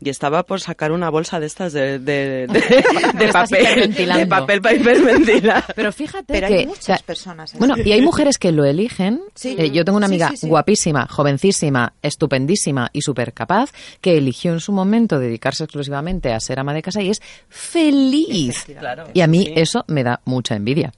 Y 0.01 0.09
estaba 0.09 0.43
por 0.43 0.59
sacar 0.59 0.91
una 0.91 1.09
bolsa 1.09 1.39
de 1.39 1.45
estas 1.45 1.73
de, 1.73 1.99
de, 1.99 2.47
papel, 3.31 3.93
de 3.93 4.27
papel 4.27 4.61
para 4.61 4.75
hiperventilar. 4.75 5.65
Pero 5.75 5.91
fíjate 5.91 6.33
Pero 6.33 6.47
que... 6.47 6.53
hay 6.55 6.65
muchas 6.67 7.03
personas 7.03 7.53
Bueno, 7.57 7.75
y 7.77 7.91
hay 7.91 8.01
mujeres 8.01 8.37
que 8.37 8.51
lo 8.51 8.65
eligen. 8.65 9.21
Eh, 9.43 9.71
yo 9.71 9.85
tengo 9.85 9.97
una 9.97 10.07
amiga 10.07 10.31
guapísima, 10.41 11.07
jovencísima, 11.07 11.93
estupendísima 12.01 12.89
y 12.91 13.01
súper 13.01 13.33
capaz 13.33 13.71
que 14.01 14.17
eligió 14.17 14.53
en 14.53 14.59
su 14.59 14.71
momento 14.71 15.19
dedicarse 15.19 15.63
exclusivamente 15.63 16.33
a 16.33 16.39
ser 16.39 16.59
ama 16.59 16.73
de 16.73 16.81
casa 16.81 17.01
y 17.01 17.09
es 17.09 17.21
feliz. 17.49 18.65
y 19.13 19.21
a 19.21 19.27
mí 19.27 19.51
eso 19.55 19.85
me 19.87 20.03
da 20.03 20.21
mucha 20.25 20.55
envidia. 20.55 20.93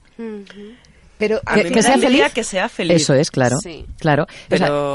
Pero 1.18 1.40
que, 1.40 1.82
sea 1.82 1.98
feliz, 1.98 2.32
que 2.32 2.44
sea 2.44 2.68
feliz. 2.68 3.02
Eso 3.02 3.14
es, 3.14 3.30
claro. 3.30 3.56
Claro. 3.98 4.26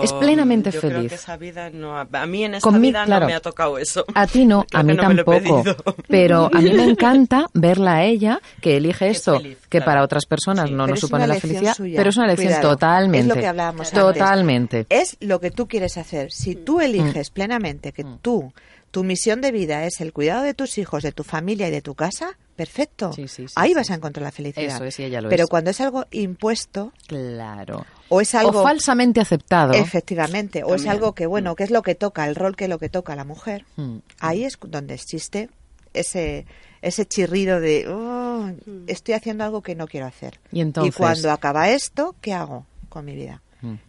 es 0.04 0.14
plenamente 0.14 0.72
feliz. 0.72 0.98
Creo 0.98 1.10
que 1.10 1.16
esa 1.16 1.38
vida 1.38 1.70
no, 1.70 1.98
a 1.98 2.26
mí 2.26 2.44
en 2.44 2.56
esta 2.56 2.70
vida 2.70 3.06
no 3.06 3.26
me 3.26 3.34
ha 3.34 3.40
tocado 3.40 3.78
eso. 3.78 4.06
A 4.14 4.28
ti 4.28 4.46
no, 4.46 4.66
a 4.74 4.84
mí 4.84 4.96
tampoco. 4.96 5.64
Pero 6.08 6.50
a 6.54 6.62
mí 6.62 6.72
me 6.74 6.84
encanta 6.90 7.48
verla 7.54 7.96
a 7.96 8.04
ella 8.04 8.40
que 8.62 8.78
elige 8.78 9.10
esto, 9.10 9.42
que 9.70 9.82
para 9.82 10.04
otras 10.04 10.26
personas 10.26 10.70
no 10.70 10.88
nos 10.88 11.00
supone 11.00 11.28
la 11.28 11.36
felicidad, 11.36 11.76
pero 11.78 12.10
es 12.10 12.18
una 12.18 12.26
elección 12.26 12.62
totalmente. 12.62 13.20
Es 13.32 13.36
lo 13.36 13.42
que 13.42 13.48
hablábamos 13.48 13.92
Totalmente. 13.92 14.86
Es 14.90 15.18
lo 15.20 15.40
que 15.40 15.52
tú 15.52 15.68
quieres 15.68 15.98
hacer. 15.98 16.32
Si 16.32 16.56
tú 16.56 16.78
mm. 16.78 16.82
eliges 16.82 17.30
plenamente 17.30 17.92
que 17.92 18.04
mm. 18.04 18.20
tú 18.22 18.54
tu 18.92 19.04
misión 19.04 19.40
de 19.40 19.52
vida 19.52 19.86
es 19.86 20.02
el 20.02 20.12
cuidado 20.12 20.44
de 20.44 20.54
tus 20.54 20.78
hijos, 20.78 21.02
de 21.02 21.14
tu 21.14 21.24
familia 21.24 21.70
y 21.70 21.72
de 21.72 21.82
tu 21.82 21.96
casa, 21.96 22.38
perfecto. 22.62 23.12
Ahí 23.56 23.74
vas 23.74 23.90
a 23.90 23.96
encontrar 23.96 24.24
la 24.24 24.32
felicidad. 24.32 24.76
Eso 24.76 24.84
es, 24.84 25.00
y 25.00 25.06
ella 25.06 25.20
lo 25.22 25.30
Pero 25.30 25.48
cuando 25.48 25.72
es 25.72 25.82
algo 25.82 26.06
impuesto, 26.12 26.94
claro. 27.08 27.88
O 28.10 28.22
es 28.22 28.36
algo 28.36 28.62
falsamente 28.62 29.20
aceptado. 29.20 29.74
Efectivamente, 29.74 30.64
o 30.64 30.76
es 30.76 30.86
algo 30.86 31.14
que 31.14 31.26
bueno, 31.26 31.56
que 31.56 31.64
es 31.64 31.72
lo 31.72 31.82
que 31.82 31.96
toca, 31.96 32.28
el 32.28 32.36
rol 32.36 32.56
que 32.56 32.66
es 32.66 32.70
lo 32.70 32.78
que 32.78 32.90
toca 32.90 33.14
a 33.14 33.16
la 33.16 33.24
mujer. 33.24 33.66
Mm. 33.78 33.98
Ahí 34.20 34.44
es 34.44 34.60
donde 34.62 34.94
existe 34.94 35.50
ese 35.94 36.46
ese 36.84 37.06
chirrido 37.06 37.60
de 37.60 37.88
oh, 37.88 38.52
mm. 38.66 38.84
estoy 38.88 39.16
haciendo 39.16 39.44
algo 39.44 39.64
que 39.64 39.74
no 39.74 39.88
quiero 39.88 40.06
hacer. 40.06 40.40
Y, 40.52 40.62
entonces... 40.62 40.96
cuando 40.96 41.32
acaba 41.32 41.70
esto, 41.70 42.16
¿qué 42.22 42.34
hago 42.34 42.68
con 42.90 43.06
mi 43.06 43.16
vida? 43.16 43.42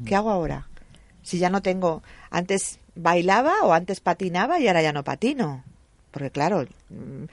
¿Qué 0.04 0.14
hago 0.14 0.30
ahora? 0.30 0.68
Si 1.22 1.38
ya 1.38 1.50
no 1.50 1.62
tengo 1.62 2.02
antes 2.30 2.78
bailaba 2.94 3.64
o 3.64 3.72
antes 3.72 4.00
patinaba 4.00 4.60
y 4.60 4.68
ahora 4.68 4.82
ya 4.82 4.92
no 4.92 5.04
patino. 5.04 5.62
Porque 6.12 6.30
claro, 6.30 6.64
mm, 6.90 7.24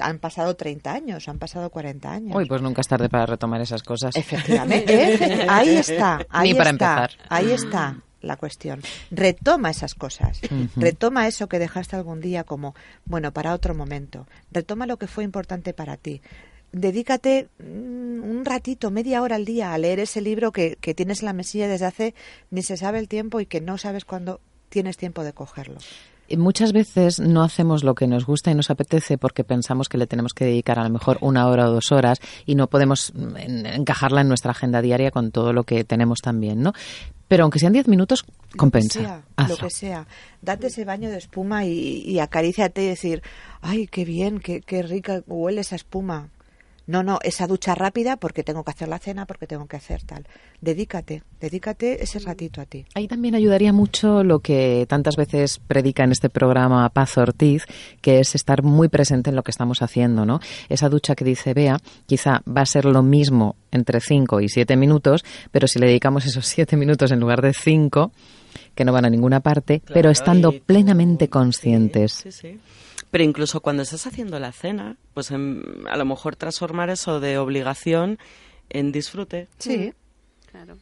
han 0.00 0.18
pasado 0.18 0.54
30 0.54 0.92
años, 0.92 1.28
han 1.28 1.38
pasado 1.38 1.70
40 1.70 2.12
años. 2.12 2.36
Uy, 2.36 2.44
pues 2.46 2.62
nunca 2.62 2.82
es 2.82 2.88
tarde 2.88 3.08
para 3.08 3.26
retomar 3.26 3.60
esas 3.60 3.82
cosas. 3.82 4.14
Efectivamente, 4.14 5.18
ahí 5.48 5.76
está, 5.76 6.24
ahí 6.28 6.52
Ni 6.52 6.58
para 6.58 6.70
empezar. 6.70 7.10
ahí 7.28 7.50
está 7.50 7.96
la 8.20 8.36
cuestión. 8.36 8.82
Retoma 9.10 9.70
esas 9.70 9.94
cosas, 9.94 10.40
retoma 10.76 11.26
eso 11.26 11.48
que 11.48 11.58
dejaste 11.58 11.96
algún 11.96 12.20
día 12.20 12.44
como, 12.44 12.74
bueno, 13.04 13.32
para 13.32 13.54
otro 13.54 13.74
momento, 13.74 14.26
retoma 14.52 14.86
lo 14.86 14.98
que 14.98 15.06
fue 15.06 15.24
importante 15.24 15.72
para 15.72 15.96
ti. 15.96 16.20
dedícate 16.72 17.48
mm, 17.58 18.22
un 18.22 18.44
ratito, 18.44 18.90
media 18.90 19.22
hora 19.22 19.36
al 19.36 19.44
día 19.44 19.72
a 19.72 19.78
leer 19.78 20.00
ese 20.00 20.20
libro 20.20 20.52
que, 20.52 20.76
que 20.80 20.92
tienes 20.94 21.20
en 21.20 21.26
la 21.26 21.32
mesilla 21.32 21.68
desde 21.68 21.86
hace 21.86 22.14
ni 22.50 22.62
se 22.62 22.76
sabe 22.76 22.98
el 22.98 23.08
tiempo 23.08 23.40
y 23.40 23.46
que 23.46 23.60
no 23.60 23.78
sabes 23.78 24.04
cuándo 24.04 24.40
tienes 24.68 24.96
tiempo 24.96 25.24
de 25.24 25.32
cogerlo. 25.32 25.78
Muchas 26.36 26.72
veces 26.72 27.20
no 27.20 27.42
hacemos 27.42 27.84
lo 27.84 27.94
que 27.94 28.06
nos 28.06 28.26
gusta 28.26 28.50
y 28.50 28.54
nos 28.54 28.70
apetece 28.70 29.18
porque 29.18 29.44
pensamos 29.44 29.88
que 29.88 29.98
le 29.98 30.06
tenemos 30.06 30.34
que 30.34 30.44
dedicar 30.44 30.78
a 30.78 30.84
lo 30.84 30.90
mejor 30.90 31.18
una 31.20 31.46
hora 31.46 31.68
o 31.68 31.72
dos 31.72 31.92
horas 31.92 32.18
y 32.44 32.54
no 32.54 32.66
podemos 32.66 33.12
mm, 33.14 33.66
encajarla 33.66 34.22
en 34.22 34.28
nuestra 34.28 34.50
agenda 34.50 34.82
diaria 34.82 35.10
con 35.10 35.30
todo 35.30 35.52
lo 35.52 35.64
que 35.64 35.84
tenemos 35.84 36.20
también, 36.20 36.62
¿no? 36.62 36.72
Pero 37.28 37.44
aunque 37.44 37.58
sean 37.58 37.72
diez 37.72 37.88
minutos, 37.88 38.24
compensa. 38.56 39.00
Lo 39.00 39.04
que 39.04 39.08
sea, 39.08 39.48
lo 39.48 39.56
que 39.56 39.70
sea. 39.70 40.06
Date 40.42 40.68
ese 40.68 40.84
baño 40.84 41.10
de 41.10 41.18
espuma 41.18 41.64
y, 41.64 42.02
y 42.04 42.20
acaríciate 42.20 42.84
y 42.84 42.86
decir, 42.86 43.22
ay, 43.62 43.88
qué 43.88 44.04
bien, 44.04 44.38
qué, 44.38 44.60
qué 44.60 44.82
rica 44.82 45.22
huele 45.26 45.62
esa 45.62 45.76
espuma. 45.76 46.28
No, 46.86 47.02
no, 47.02 47.18
esa 47.22 47.46
ducha 47.46 47.74
rápida 47.74 48.16
porque 48.16 48.44
tengo 48.44 48.62
que 48.62 48.70
hacer 48.70 48.88
la 48.88 48.98
cena, 48.98 49.26
porque 49.26 49.46
tengo 49.46 49.66
que 49.66 49.76
hacer 49.76 50.02
tal. 50.04 50.26
Dedícate, 50.60 51.24
dedícate 51.40 52.02
ese 52.02 52.20
ratito 52.20 52.60
a 52.60 52.64
ti. 52.64 52.86
Ahí 52.94 53.08
también 53.08 53.34
ayudaría 53.34 53.72
mucho 53.72 54.22
lo 54.22 54.38
que 54.38 54.86
tantas 54.88 55.16
veces 55.16 55.58
predica 55.58 56.04
en 56.04 56.12
este 56.12 56.30
programa 56.30 56.88
Paz 56.90 57.18
Ortiz, 57.18 57.64
que 58.00 58.20
es 58.20 58.36
estar 58.36 58.62
muy 58.62 58.88
presente 58.88 59.30
en 59.30 59.36
lo 59.36 59.42
que 59.42 59.50
estamos 59.50 59.82
haciendo, 59.82 60.24
¿no? 60.24 60.38
Esa 60.68 60.88
ducha 60.88 61.16
que 61.16 61.24
dice 61.24 61.54
Bea, 61.54 61.78
quizá 62.06 62.42
va 62.46 62.60
a 62.60 62.66
ser 62.66 62.84
lo 62.84 63.02
mismo 63.02 63.56
entre 63.72 64.00
5 64.00 64.40
y 64.40 64.48
7 64.48 64.76
minutos, 64.76 65.24
pero 65.50 65.66
si 65.66 65.80
le 65.80 65.86
dedicamos 65.86 66.24
esos 66.24 66.46
7 66.46 66.76
minutos 66.76 67.10
en 67.10 67.18
lugar 67.18 67.42
de 67.42 67.52
5, 67.52 68.12
que 68.76 68.84
no 68.84 68.92
van 68.92 69.06
a 69.06 69.10
ninguna 69.10 69.40
parte, 69.40 69.82
pero 69.92 70.10
estando 70.10 70.52
plenamente 70.52 71.28
conscientes. 71.28 72.12
Sí, 72.12 72.30
sí, 72.30 72.60
Pero 73.10 73.24
incluso 73.24 73.60
cuando 73.60 73.82
estás 73.82 74.06
haciendo 74.06 74.38
la 74.38 74.52
cena, 74.52 74.96
pues 75.14 75.30
a 75.30 75.36
lo 75.36 76.04
mejor 76.04 76.36
transformar 76.36 76.90
eso 76.90 77.20
de 77.20 77.38
obligación 77.38 78.18
en 78.68 78.92
disfrute. 78.92 79.48
Sí. 79.58 79.92
Claro 80.50 80.76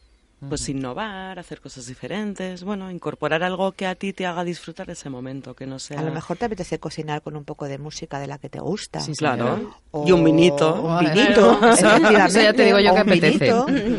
pues 0.49 0.67
innovar, 0.69 1.39
hacer 1.39 1.61
cosas 1.61 1.87
diferentes, 1.87 2.63
bueno, 2.63 2.91
incorporar 2.91 3.43
algo 3.43 3.71
que 3.71 3.85
a 3.85 3.95
ti 3.95 4.13
te 4.13 4.25
haga 4.25 4.43
disfrutar 4.43 4.89
ese 4.89 5.09
momento, 5.09 5.55
que 5.55 5.65
no 5.65 5.79
sea... 5.79 5.99
A 5.99 6.03
lo 6.03 6.11
mejor 6.11 6.37
te 6.37 6.45
apetece 6.45 6.79
cocinar 6.79 7.21
con 7.21 7.35
un 7.35 7.43
poco 7.43 7.65
de 7.67 7.77
música 7.77 8.19
de 8.19 8.27
la 8.27 8.37
que 8.37 8.49
te 8.49 8.59
gusta. 8.59 8.99
Sí, 8.99 9.13
claro. 9.13 9.75
y 10.05 10.11
un 10.11 10.23
vinito. 10.23 10.81
Un 10.81 10.99
vinito, 10.99 11.59
Eso 11.71 12.41
ya 12.41 12.53
te 12.53 12.65
digo 12.65 12.79
yo 12.79 12.93
que 12.93 12.99
apetece. 12.99 13.47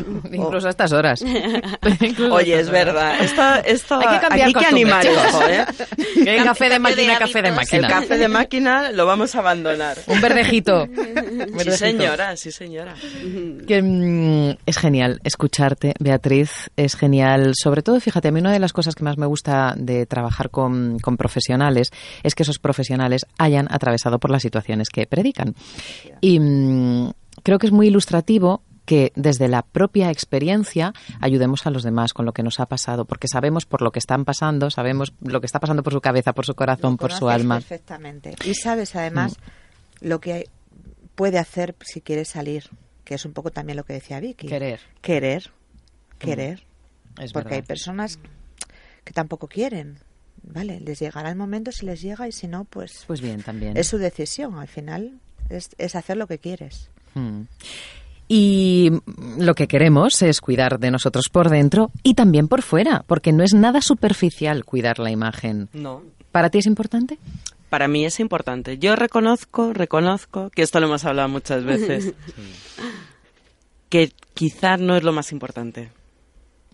Incluso 0.31 0.67
a 0.67 0.69
estas 0.69 0.91
horas. 0.91 1.23
Oye, 2.31 2.59
es 2.59 2.69
verdad. 2.69 3.21
Esto, 3.21 3.41
esto, 3.65 3.99
hay 3.99 4.15
que 4.15 4.27
cambiar 4.27 4.49
aquí 4.49 4.59
que 4.59 4.65
animar, 4.65 5.05
¿eh? 5.05 5.65
Que 6.23 6.43
café 6.43 6.69
de 6.69 6.79
máquina, 6.79 7.17
café 7.17 7.41
de 7.41 7.51
máquina. 7.51 7.87
El 7.87 7.93
café 7.93 8.17
de 8.17 8.27
máquina 8.27 8.91
lo 8.91 9.05
vamos 9.05 9.35
a 9.35 9.39
abandonar. 9.39 9.97
Un 10.07 10.21
verdejito. 10.21 10.87
Sí, 11.63 11.71
señora, 11.71 12.35
sí, 12.37 12.51
señora. 12.51 12.95
Que, 13.67 13.81
mm, 13.81 14.57
es 14.65 14.77
genial 14.77 15.19
escucharte, 15.23 15.93
Beatriz 15.99 16.36
es 16.41 16.95
genial. 16.95 17.53
Sobre 17.55 17.81
todo, 17.81 17.99
fíjate, 17.99 18.27
a 18.27 18.31
mí 18.31 18.39
una 18.39 18.51
de 18.51 18.59
las 18.59 18.73
cosas 18.73 18.95
que 18.95 19.03
más 19.03 19.17
me 19.17 19.25
gusta 19.25 19.73
de 19.77 20.05
trabajar 20.05 20.49
con, 20.49 20.97
profesionales 21.17 21.91
es 22.23 22.35
que 22.35 22.43
esos 22.43 22.59
profesionales 22.59 23.25
hayan 23.37 23.67
atravesado 23.71 24.19
por 24.19 24.31
las 24.31 24.41
situaciones 24.41 24.89
que 24.89 25.07
predican. 25.07 25.55
Y 26.21 26.39
mm, 26.39 27.11
creo 27.43 27.59
que 27.59 27.67
es 27.67 27.73
muy 27.73 27.87
ilustrativo 27.87 28.61
que 28.85 29.11
desde 29.15 29.49
la 29.49 29.63
propia 29.63 30.09
experiencia 30.11 30.93
ayudemos 31.19 31.67
a 31.67 31.71
los 31.71 31.83
demás 31.83 32.13
con 32.13 32.25
lo 32.25 32.31
que 32.31 32.41
nos 32.41 32.61
ha 32.61 32.67
pasado, 32.67 33.03
porque 33.03 33.27
sabemos 33.27 33.65
por 33.65 33.81
lo 33.81 33.91
que 33.91 33.99
están 33.99 34.23
pasando, 34.23 34.69
sabemos 34.69 35.13
lo 35.21 35.41
que 35.41 35.45
está 35.45 35.59
pasando 35.59 35.83
por 35.83 35.91
su 35.91 35.99
cabeza, 35.99 36.33
por 36.33 36.45
su 36.45 36.55
corazón, 36.55 36.95
por 36.95 37.11
su 37.11 37.27
alma. 37.27 37.55
Perfectamente. 37.55 38.35
Y 38.45 38.53
sabes 38.53 38.95
además 38.95 39.35
mm. 39.37 40.07
lo 40.07 40.21
que 40.21 40.49
puede 41.15 41.37
hacer 41.37 41.75
si 41.81 41.99
quiere 41.99 42.23
salir, 42.23 42.69
que 43.03 43.15
es 43.15 43.25
un 43.25 43.33
poco 43.33 43.51
también 43.51 43.75
lo 43.75 43.83
que 43.83 43.93
decía 43.93 44.21
Vicky. 44.21 44.47
Querer. 44.47 44.79
Querer 45.01 45.51
querer. 46.17 46.63
porque 47.33 47.55
hay 47.55 47.61
personas 47.61 48.19
que 49.03 49.13
tampoco 49.13 49.47
quieren. 49.47 49.99
Vale, 50.43 50.79
les 50.79 50.99
llegará 50.99 51.29
el 51.29 51.35
momento 51.35 51.71
si 51.71 51.85
les 51.85 52.01
llega 52.01 52.27
y 52.27 52.31
si 52.31 52.47
no, 52.47 52.65
pues. 52.65 53.03
Pues 53.07 53.21
bien, 53.21 53.41
también. 53.41 53.75
Es 53.75 53.87
su 53.87 53.97
decisión. 53.97 54.57
Al 54.57 54.67
final 54.67 55.19
es, 55.49 55.69
es 55.77 55.95
hacer 55.95 56.17
lo 56.17 56.27
que 56.27 56.37
quieres. 56.37 56.89
Hmm. 57.15 57.43
Y 58.27 58.91
lo 59.37 59.55
que 59.55 59.67
queremos 59.67 60.21
es 60.21 60.41
cuidar 60.41 60.79
de 60.79 60.91
nosotros 60.91 61.29
por 61.31 61.49
dentro 61.49 61.91
y 62.03 62.13
también 62.13 62.49
por 62.49 62.61
fuera, 62.61 63.05
porque 63.07 63.31
no 63.31 63.43
es 63.43 63.53
nada 63.53 63.81
superficial 63.81 64.65
cuidar 64.65 64.99
la 64.99 65.11
imagen. 65.11 65.69
No. 65.71 66.03
¿Para 66.31 66.49
ti 66.49 66.57
es 66.57 66.65
importante? 66.65 67.17
Para 67.69 67.87
mí 67.87 68.05
es 68.05 68.19
importante. 68.19 68.77
Yo 68.77 68.95
reconozco, 68.95 69.73
reconozco, 69.73 70.49
que 70.49 70.61
esto 70.61 70.79
lo 70.79 70.87
hemos 70.87 71.05
hablado 71.05 71.29
muchas 71.29 71.63
veces, 71.63 72.13
que 73.89 74.11
quizás 74.33 74.79
no 74.79 74.95
es 74.97 75.03
lo 75.03 75.13
más 75.13 75.31
importante. 75.31 75.89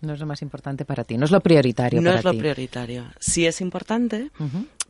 No 0.04 0.14
es 0.14 0.20
lo 0.20 0.26
más 0.26 0.42
importante 0.42 0.84
para 0.84 1.04
ti, 1.04 1.16
no 1.16 1.24
es 1.24 1.30
lo 1.30 1.40
prioritario. 1.40 2.00
No 2.00 2.12
es 2.12 2.24
lo 2.24 2.36
prioritario. 2.36 3.04
Sí 3.18 3.46
es 3.46 3.60
importante, 3.60 4.30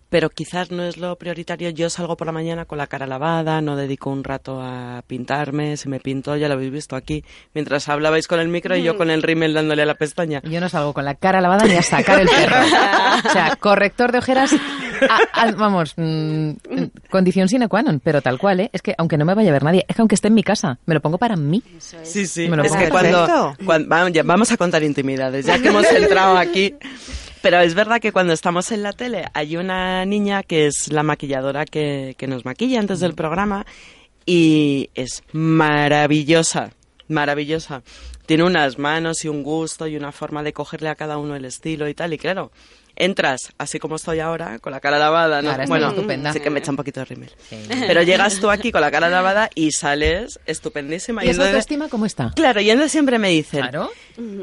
pero 0.08 0.30
quizás 0.30 0.70
no 0.70 0.84
es 0.84 0.96
lo 0.96 1.16
prioritario. 1.16 1.70
Yo 1.70 1.90
salgo 1.90 2.16
por 2.16 2.26
la 2.26 2.32
mañana 2.32 2.66
con 2.66 2.78
la 2.78 2.86
cara 2.86 3.06
lavada, 3.06 3.60
no 3.60 3.74
dedico 3.74 4.10
un 4.10 4.22
rato 4.22 4.60
a 4.62 5.02
pintarme, 5.06 5.76
si 5.76 5.88
me 5.88 5.98
pinto, 6.00 6.36
ya 6.36 6.48
lo 6.48 6.54
habéis 6.54 6.70
visto 6.70 6.96
aquí, 6.96 7.24
mientras 7.52 7.88
hablabais 7.88 8.28
con 8.28 8.38
el 8.38 8.48
micro 8.48 8.76
y 8.76 8.82
yo 8.82 8.94
mm. 8.94 8.96
con 8.96 9.10
el 9.10 9.22
rímel 9.22 9.54
dándole 9.54 9.82
a 9.82 9.86
la 9.86 9.94
pestaña. 9.94 10.40
Yo 10.44 10.60
no 10.60 10.68
salgo 10.68 10.92
con 10.92 11.04
la 11.04 11.14
cara 11.14 11.40
lavada 11.40 11.64
ni 11.64 11.74
a 11.74 11.82
sacar 11.82 12.20
el 12.20 12.28
perro. 12.28 12.56
o 13.28 13.32
sea, 13.32 13.56
corrector 13.56 14.12
de 14.12 14.18
ojeras, 14.18 14.54
vamos, 15.56 15.94
mm, 15.96 16.50
condición 17.14 17.46
sine 17.48 17.68
qua 17.70 17.86
non, 17.86 18.02
pero 18.02 18.18
tal 18.26 18.42
cual, 18.42 18.58
¿eh? 18.58 18.70
Es 18.74 18.82
que 18.82 18.92
aunque 18.98 19.16
no 19.16 19.24
me 19.24 19.34
vaya 19.38 19.50
a 19.50 19.52
ver 19.52 19.62
nadie, 19.62 19.86
es 19.86 19.94
que 19.94 20.02
aunque 20.02 20.16
esté 20.16 20.26
en 20.26 20.34
mi 20.34 20.42
casa, 20.42 20.80
me 20.84 20.94
lo 20.94 21.00
pongo 21.00 21.16
para 21.16 21.36
mí. 21.36 21.62
Sí, 21.78 22.26
sí, 22.26 22.50
es 22.50 22.72
que 22.72 22.88
cuando, 22.90 23.54
vamos 24.24 24.50
a 24.50 24.56
contar 24.56 24.82
intimidades, 24.82 25.46
ya 25.46 25.62
que 25.62 25.68
hemos 25.68 25.86
entrado 25.92 26.36
aquí. 26.36 26.74
Pero 27.40 27.60
es 27.60 27.74
verdad 27.74 28.00
que 28.00 28.10
cuando 28.10 28.32
estamos 28.32 28.72
en 28.72 28.82
la 28.82 28.92
tele 28.92 29.26
hay 29.32 29.56
una 29.56 30.04
niña 30.06 30.42
que 30.42 30.66
es 30.66 30.90
la 30.90 31.04
maquilladora 31.04 31.66
que, 31.66 32.16
que 32.18 32.26
nos 32.26 32.44
maquilla 32.44 32.80
antes 32.80 32.98
del 32.98 33.14
programa 33.14 33.64
y 34.26 34.90
es 34.94 35.22
maravillosa, 35.32 36.72
maravillosa. 37.06 37.82
Tiene 38.26 38.44
unas 38.44 38.78
manos 38.78 39.24
y 39.24 39.28
un 39.28 39.42
gusto 39.42 39.86
y 39.86 39.96
una 39.96 40.10
forma 40.10 40.42
de 40.42 40.54
cogerle 40.54 40.88
a 40.88 40.94
cada 40.94 41.18
uno 41.18 41.36
el 41.36 41.44
estilo 41.44 41.86
y 41.86 41.94
tal. 41.94 42.14
Y 42.14 42.18
claro, 42.18 42.50
entras 42.96 43.52
así 43.58 43.78
como 43.78 43.96
estoy 43.96 44.20
ahora, 44.20 44.58
con 44.58 44.72
la 44.72 44.80
cara 44.80 44.98
lavada, 44.98 45.42
¿no? 45.42 45.52
bueno, 45.66 45.88
estupenda. 45.88 46.32
sí 46.32 46.40
que 46.40 46.50
me 46.50 46.60
echa 46.60 46.70
un 46.70 46.76
poquito 46.76 47.00
de 47.00 47.06
rímel. 47.06 47.30
Pero 47.68 48.02
llegas 48.02 48.40
tú 48.40 48.50
aquí 48.50 48.72
con 48.72 48.80
la 48.80 48.90
cara 48.90 49.08
lavada 49.08 49.50
y 49.54 49.72
sales 49.72 50.38
estupendísima. 50.46 51.24
¿Y, 51.24 51.30
esa 51.30 51.46
autoestima 51.46 51.88
cómo 51.88 52.06
está? 52.06 52.30
Claro, 52.34 52.60
y 52.60 52.70
él 52.70 52.88
siempre 52.90 53.18
me 53.18 53.30
dicen, 53.30 53.60
claro. 53.60 53.90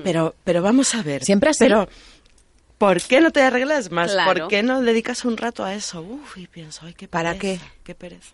pero, 0.03 0.35
pero 0.43 0.61
vamos 0.61 0.93
a 0.95 1.03
ver. 1.03 1.23
Siempre 1.23 1.49
así. 1.49 1.63
Pero, 1.63 1.87
¿Por 2.81 2.99
qué 2.99 3.21
no 3.21 3.29
te 3.29 3.43
arreglas 3.43 3.91
más? 3.91 4.11
¿Por 4.25 4.47
qué 4.47 4.63
no 4.63 4.81
dedicas 4.81 5.23
un 5.23 5.37
rato 5.37 5.63
a 5.63 5.75
eso? 5.75 6.01
Uf, 6.01 6.39
y 6.39 6.47
pienso, 6.47 6.83
ay, 6.87 6.95
qué 6.95 7.07
pereza. 7.07 7.11
¿Para 7.11 7.37
qué? 7.37 7.59
Qué 7.83 7.93
pereza. 7.93 8.33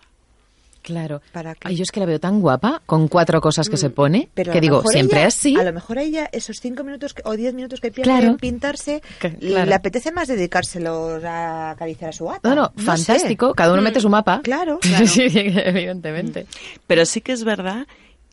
Claro. 0.88 1.21
¿Para 1.34 1.54
qué? 1.54 1.67
Ay, 1.67 1.76
yo 1.76 1.84
es 1.84 1.91
que 1.91 2.00
la 2.00 2.06
veo 2.06 2.17
tan 2.17 2.39
guapa, 2.39 2.82
con 2.86 3.10
cuatro 3.10 3.41
cosas 3.41 3.67
que 3.67 3.76
se 3.76 3.89
mm, 3.89 3.91
pone, 3.91 4.30
Pero 4.34 4.54
que 4.54 4.62
digo, 4.62 4.82
siempre 4.88 5.23
así. 5.23 5.60
A 5.60 5.63
lo 5.65 5.73
mejor 5.73 5.97
ella, 5.97 6.30
esos 6.32 6.62
cinco 6.62 6.86
minutos 6.86 7.13
o 7.26 7.36
diez 7.36 7.54
minutos 7.54 7.82
que 7.82 7.91
pierde 7.91 8.26
en 8.26 8.38
pintarse, 8.38 9.02
le 9.41 9.73
apetece 9.73 10.13
más 10.13 10.30
dedicárselos 10.30 11.26
a 11.26 11.71
acariciar 11.71 12.12
a 12.12 12.13
su 12.13 12.26
gata. 12.28 12.47
No, 12.47 12.56
no, 12.56 12.71
fantástico. 12.78 13.54
Cada 13.54 13.73
uno 13.73 13.82
mete 13.82 14.00
su 14.00 14.08
mapa. 14.08 14.39
Claro, 14.45 14.80
claro. 14.82 15.06
sí, 15.06 15.23
evidentemente. 15.26 16.47
Pero 16.88 17.06
sí 17.06 17.19
que 17.19 17.34
es 17.34 17.43
verdad 17.43 17.86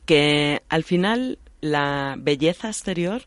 que 0.05 0.61
al 0.69 0.85
final 0.85 1.39
la 1.59 2.15
belleza 2.17 2.69
exterior 2.69 3.23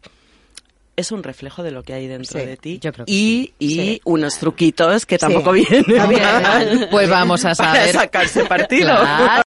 es 0.98 1.12
un 1.12 1.22
reflejo 1.22 1.62
de 1.62 1.70
lo 1.70 1.82
que 1.84 1.94
hay 1.94 2.06
dentro 2.08 2.38
de 2.40 2.56
ti. 2.56 2.78
y, 3.06 3.52
y 3.58 4.00
unos 4.04 4.38
truquitos 4.38 5.06
que 5.06 5.16
tampoco 5.16 5.52
vienen. 5.52 5.84
Pues 6.90 7.08
vamos 7.08 7.44
a 7.44 7.54
saber. 7.54 7.92
sacarse 7.92 8.44
partido. 8.44 8.92